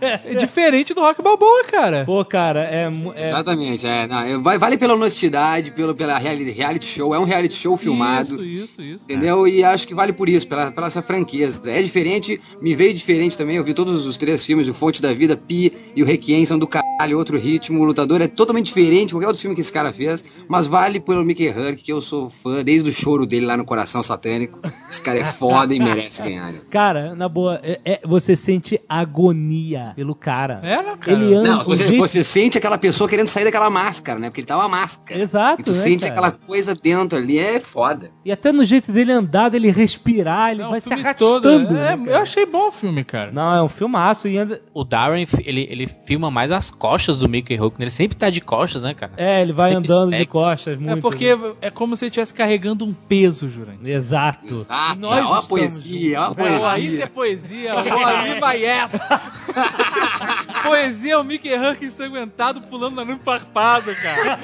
[0.00, 2.04] É diferente do Rock Balboa, cara.
[2.04, 2.90] Pô, cara, é.
[3.16, 4.06] é- Exatamente, é.
[4.06, 7.14] Não, é, vai- vale pela honestidade, pelo, pela reality, reality show.
[7.14, 8.28] É um reality show filmado.
[8.28, 9.04] Isso, isso, isso.
[9.04, 9.46] Entendeu?
[9.46, 11.62] E acho que vale por isso, pela, pela essa franqueza.
[11.70, 13.56] É diferente, me veio diferente também.
[13.56, 16.58] Eu vi todos os três filmes, o Fonte da Vida, Pi e o Requiem são
[16.58, 17.80] do caralho, outro ritmo.
[17.80, 20.24] O Lutador é totalmente diferente, qualquer outro filme que esse cara fez.
[20.48, 23.64] Mas vale pelo Mickey Hurk, que eu sou fã desde o choro dele lá no
[23.64, 24.58] Coração Satânico.
[24.88, 26.52] Esse cara é foda e merece ganhar.
[26.52, 26.60] né?
[26.70, 29.51] Cara, na boa, é- é- você sente agonia
[29.94, 30.60] pelo cara.
[30.62, 31.12] É, né, cara?
[31.12, 31.48] Ele anda.
[31.50, 34.28] Não, você, jeito- você sente aquela pessoa querendo sair daquela máscara, né?
[34.28, 35.20] Porque ele tá uma máscara.
[35.20, 36.12] Exato, E tu né, sente cara?
[36.12, 38.10] aquela coisa dentro ali, é foda.
[38.24, 41.40] E até no jeito dele andar, dele respirar, ele Não, vai se arrastando.
[41.40, 43.30] todo, né, é, eu achei bom o filme, cara.
[43.32, 44.60] Não, é um filmaço e anda.
[44.74, 47.78] O Darren, ele, ele filma mais as costas do Mickey Rourke.
[47.78, 47.84] né?
[47.84, 49.12] Ele sempre tá de costas, né, cara?
[49.16, 50.98] É, ele vai Sempre andando de costas muito.
[50.98, 53.82] é porque é como se ele estivesse carregando um peso, Jurandir.
[53.82, 53.90] né?
[53.92, 54.54] Exato.
[54.54, 54.96] Exato.
[54.96, 56.36] E nós Ó a estamos poesia, ó a juntos.
[56.44, 56.78] Pô, poesia.
[56.88, 57.74] isso é poesia.
[57.74, 57.82] Ó,
[58.24, 58.92] viva yes!
[60.62, 64.38] poesia é o Mickey Huck ensanguentado pulando na nuvem farpado, cara.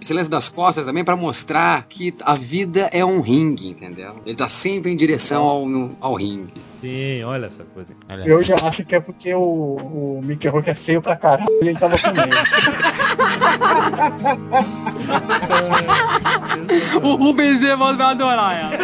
[0.00, 4.16] Esse lance das costas também pra mostrar que a vida é um ringue, entendeu?
[4.24, 5.66] Ele tá sempre em direção ao,
[6.00, 6.52] ao ringue.
[6.80, 7.88] Sim, olha essa coisa.
[8.24, 11.68] Eu já acho que é porque o, o Mickey Rourke é feio pra caralho e
[11.68, 12.36] ele tava comendo.
[17.02, 18.74] O Rubens Evans vai adorar ela.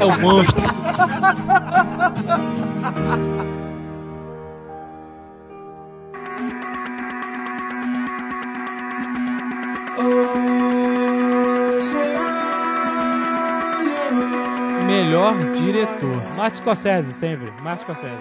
[0.00, 0.64] É um monstro.
[14.86, 16.22] Melhor diretor.
[16.36, 17.50] Martin Scorsese, sempre.
[17.62, 18.14] Martin Scorsese.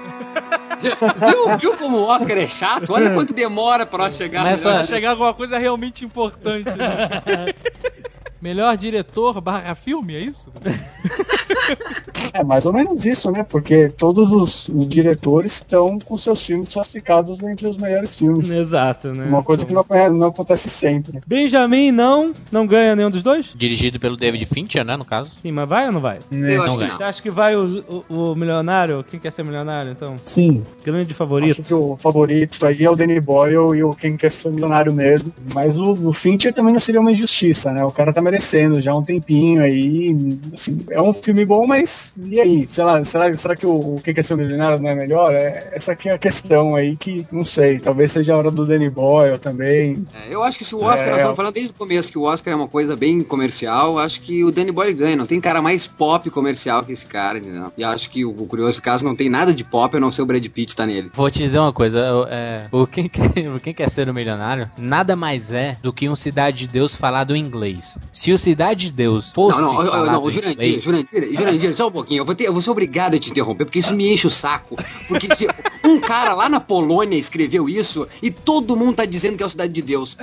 [0.83, 2.91] Viu, viu como o Oscar é chato?
[2.91, 4.43] Olha quanto demora pra nós chegar.
[4.43, 6.65] Mas essa- Chegar alguma coisa realmente importante.
[6.71, 7.53] Né?
[8.41, 10.51] Melhor diretor barra filme, é isso?
[12.33, 13.43] É mais ou menos isso, né?
[13.47, 18.51] Porque todos os, os diretores estão com seus filmes classificados entre os melhores filmes.
[18.51, 19.25] Exato, né?
[19.25, 21.21] Uma coisa que não, não acontece sempre.
[21.27, 23.53] Benjamin não, não ganha nenhum dos dois?
[23.55, 25.31] Dirigido pelo David Fincher, né, no caso.
[25.41, 26.19] Sim, mas vai ou não vai?
[26.31, 26.89] Eu acho Não que ganha.
[26.91, 26.97] não.
[26.97, 29.03] Você acha que vai o, o, o milionário?
[29.09, 30.15] Quem quer ser milionário, então?
[30.25, 30.63] Sim.
[30.83, 31.51] Grande favorito.
[31.61, 34.93] Acho que o favorito aí é o Danny Boyle e o Quem Quer Ser Milionário
[34.93, 35.31] mesmo.
[35.53, 37.83] Mas o, o Fincher também não seria uma injustiça, né?
[37.85, 40.37] O cara tá merecendo já há um tempinho aí.
[40.53, 42.67] Assim, é um filme bom, mas e aí?
[42.67, 45.33] Sei lá, será, será que o, o Quem Quer Ser Milionário não é melhor?
[45.33, 48.65] É, essa aqui é a questão aí que, não sei, talvez seja a hora do
[48.65, 50.05] Danny Boyle também.
[50.13, 51.11] É, eu acho que se o Oscar, É.
[51.11, 54.21] nós estamos falando desde o começo que o Oscar é uma coisa bem comercial, acho
[54.21, 55.15] que o Danny Boyle ganha.
[55.15, 57.71] Não tem cara mais pop comercial que esse cara, entendeu?
[57.77, 60.21] E acho que o, o curioso caso não tem nada de pop, a não ser
[60.21, 61.09] o Brad Pitt tá nele.
[61.13, 63.23] Vou te dizer uma coisa, eu- é, o, quem quer,
[63.55, 66.95] o Quem Quer Ser o Milionário nada mais é do que um Cidade de Deus
[66.95, 67.97] falado em inglês.
[68.11, 70.83] Se o Cidade de Deus fosse Não, não, não, falado não, em Jurandir, inglês...
[70.83, 72.12] Jurandir, Jurandir, só um pouquinho.
[72.17, 74.31] Eu vou, ter, eu vou ser obrigado a te interromper, porque isso me enche o
[74.31, 74.75] saco.
[75.07, 75.47] Porque se
[75.83, 79.49] um cara lá na Polônia escreveu isso e todo mundo tá dizendo que é o
[79.49, 80.17] Cidade de Deus.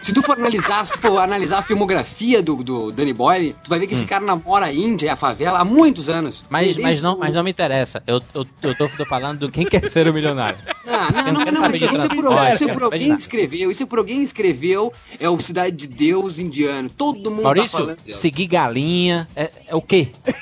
[0.00, 3.68] Se tu for analisar, se tu for analisar a filmografia do, do Danny Boyle, tu
[3.68, 6.44] vai ver que esse cara namora a Índia e a favela há muitos anos.
[6.48, 8.02] Mas, Desde mas, não, o- mas não me interessa.
[8.06, 10.58] Eu, eu, eu tô, tô falando do Quem Quer Ser o Milionário.
[10.90, 13.20] Ah, não, Eu não não, não, de isso é por, isso é por alguém que
[13.20, 16.88] escreveu, isso é por alguém que escreveu, é o Cidade de Deus indiano.
[16.88, 17.98] Todo mundo tá Maurício, falando.
[18.10, 20.08] seguir galinha é, é o quê?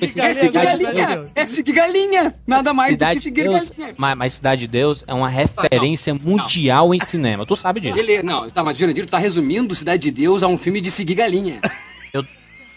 [0.00, 1.26] Esse- É seguir Cidade de galinha!
[1.34, 2.34] É seguir galinha!
[2.46, 3.94] Nada mais do Cidade que de seguir Deus, galinha.
[3.96, 7.46] mas, mas Cidade de Deus é uma referência mundial em cinema.
[7.46, 7.94] Tu sabe disso.
[7.94, 11.14] Beleza, não, tá, mas Jurandir tá resumindo Cidade de Deus a um filme de seguir
[11.14, 11.60] galinha.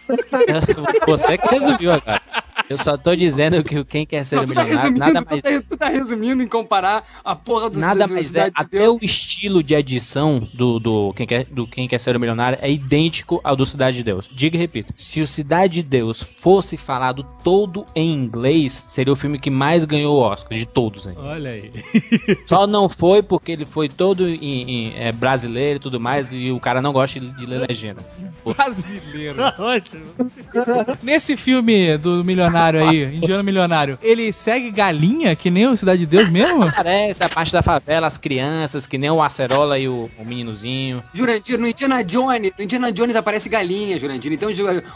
[1.08, 2.22] Você que resumiu agora.
[2.70, 5.30] Eu só tô dizendo que o Quem Quer Ser Não, tu tá Milionário nada tu,
[5.32, 8.30] mais, tá, tu tá resumindo em comparar a porra do, nada mais é.
[8.30, 9.02] Cidade de Até Deus.
[9.02, 12.72] o estilo de edição do, do, quem quer, do Quem Quer Ser o Milionário é
[12.72, 14.30] idêntico ao do Cidade de Deus.
[14.32, 14.94] Diga e repito.
[14.96, 19.84] Se o Cidade de Deus fosse falado todo em inglês, seria o filme que mais
[19.84, 21.08] ganhou o Oscar, de todos.
[21.08, 21.16] Hein?
[21.18, 21.72] Olha aí.
[22.46, 26.52] Só não foi porque ele foi todo em, em, é, brasileiro e tudo mais, e
[26.52, 28.06] o cara não gosta de, de ler legenda.
[28.46, 29.42] Brasileiro.
[29.58, 29.99] Ótimo.
[31.04, 36.06] Nesse filme do milionário aí, indiano milionário, ele segue galinha, que nem o Cidade de
[36.06, 36.70] Deus mesmo?
[36.74, 41.04] Parece a parte da favela, as crianças, que nem o Acerola e o, o meninozinho.
[41.14, 44.32] Jurandir, no Indiana Jones, no Indiana Jones aparece galinha, Jurandir.
[44.34, 44.50] Então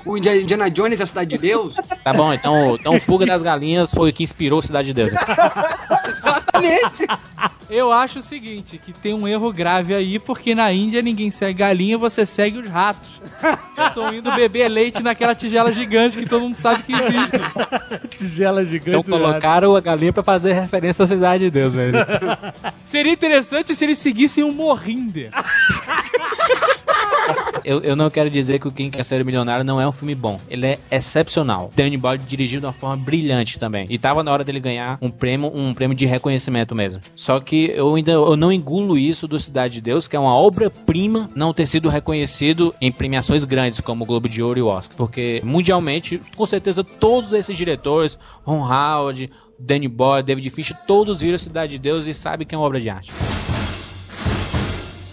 [0.05, 1.75] o Indi- Indiana Jones é a Cidade de Deus?
[2.03, 5.11] Tá bom, então, então Fuga das Galinhas foi o que inspirou Cidade de Deus.
[6.07, 7.05] Exatamente.
[7.69, 11.53] Eu acho o seguinte, que tem um erro grave aí, porque na Índia ninguém segue
[11.59, 13.21] galinha, você segue os ratos.
[13.77, 17.39] Estão indo beber leite naquela tigela gigante que todo mundo sabe que existe.
[18.15, 18.89] Tigela gigante.
[18.89, 21.93] Então colocaram a galinha pra fazer referência à cidade de Deus, velho.
[22.85, 25.31] Seria interessante se eles seguissem um Morrinder.
[27.63, 30.15] eu, eu não quero dizer que o Quem Quer Ser Milionário não é um filme
[30.15, 30.39] bom.
[30.49, 31.71] Ele é excepcional.
[31.75, 33.85] Danny Boyle dirigiu de uma forma brilhante também.
[33.89, 37.01] E tava na hora dele ganhar um prêmio, um prêmio de reconhecimento mesmo.
[37.15, 40.35] Só que eu ainda eu não engulo isso do Cidade de Deus, que é uma
[40.35, 44.67] obra-prima, não ter sido reconhecido em premiações grandes como o Globo de Ouro e o
[44.67, 44.95] Oscar.
[44.97, 51.37] Porque mundialmente, com certeza, todos esses diretores, Ron Howard, Danny Boyle, David Fincher, todos viram
[51.37, 53.11] Cidade de Deus e sabem que é uma obra de arte.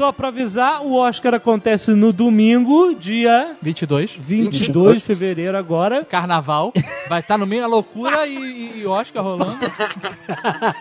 [0.00, 4.16] Só pra avisar, o Oscar acontece no domingo, dia 22.
[4.18, 6.06] 22 de fevereiro agora.
[6.06, 6.72] Carnaval.
[7.06, 9.58] Vai estar no meio da loucura e, e- e Oscar rolando.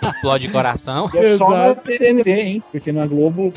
[0.01, 1.09] Explode coração.
[1.13, 1.75] E é só na.
[1.75, 2.63] TNT, hein?
[2.71, 3.51] Porque na Globo.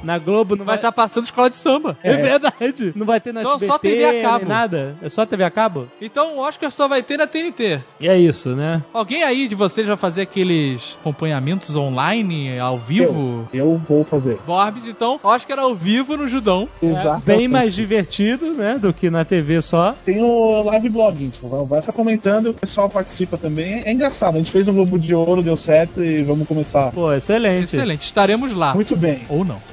[0.00, 1.98] Na Globo não Vai vai estar passando escola de samba.
[2.04, 2.92] É verdade.
[2.94, 4.46] Não vai ter na Então, SBT, só TV a nem cabo.
[4.46, 4.96] nada.
[5.02, 5.88] É só TV a cabo?
[6.00, 7.80] Então o Oscar só vai ter na TNT.
[8.00, 8.80] E é isso, né?
[8.94, 13.48] Alguém aí de vocês vai fazer aqueles acompanhamentos online, ao vivo?
[13.52, 14.38] Eu vou fazer.
[14.70, 16.68] Borbs, então, Oscar ao vivo no Judão.
[16.82, 17.22] Exato.
[17.24, 18.78] Bem mais divertido, né?
[18.80, 19.94] Do que na TV só.
[20.04, 23.82] Tem o live blog, então vai- vai ficar comentando, o pessoal participa também.
[23.84, 26.90] É engraçado, a gente fez um Globo de Ouro, deu certo e vamos começar.
[26.92, 27.76] Pô, excelente.
[27.76, 28.74] Excelente, estaremos lá.
[28.74, 29.22] Muito bem.
[29.28, 29.60] Ou não.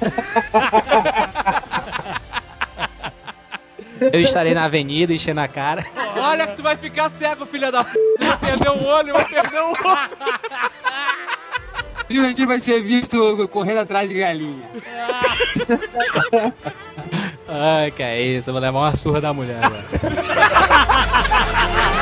[4.12, 5.82] Eu estarei na avenida enchendo a cara.
[6.16, 7.90] Olha que tu vai ficar cego, filha da p.
[8.18, 10.10] Tu vai perder um olho, vai perder um olho.
[12.08, 14.62] O Jurandir vai ser visto correndo atrás de galinha.
[17.48, 19.84] Ai, que é isso, eu vou levar uma surra da mulher, velho.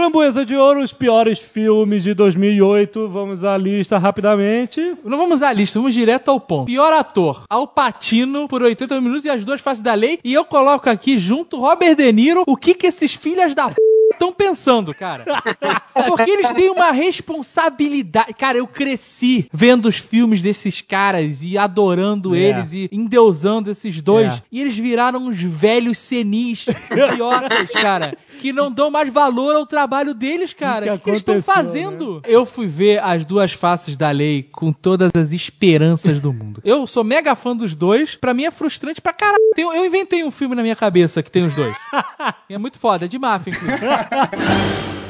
[0.00, 3.08] Framboesa de Ouro, os piores filmes de 2008.
[3.08, 4.94] Vamos à lista rapidamente.
[5.02, 6.66] Não vamos à lista, vamos direto ao ponto.
[6.66, 10.18] Pior ator, Al Pacino por 80 minutos e as duas faces da lei.
[10.22, 12.44] E eu coloco aqui junto Robert De Niro.
[12.46, 13.74] O que que esses filhas da p...
[14.12, 15.24] estão pensando, cara?
[16.06, 18.34] Porque eles têm uma responsabilidade.
[18.34, 22.38] Cara, eu cresci vendo os filmes desses caras e adorando É.
[22.38, 24.34] eles e endeusando esses dois.
[24.34, 24.42] É.
[24.52, 28.14] E eles viraram uns velhos senis, idiotas, cara.
[28.40, 30.94] Que não dão mais valor ao trabalho deles, cara.
[30.94, 32.22] O que que, eles estão aconteceu, fazendo?
[32.24, 36.60] Eu fui ver as duas faces da lei com todas as esperanças do mundo.
[36.64, 38.14] Eu sou mega fã dos dois.
[38.16, 39.42] Pra mim é frustrante pra caralho.
[39.56, 41.74] Eu inventei um filme na minha cabeça que tem os dois.
[42.48, 43.80] E é muito foda, é de máfia, inclusive.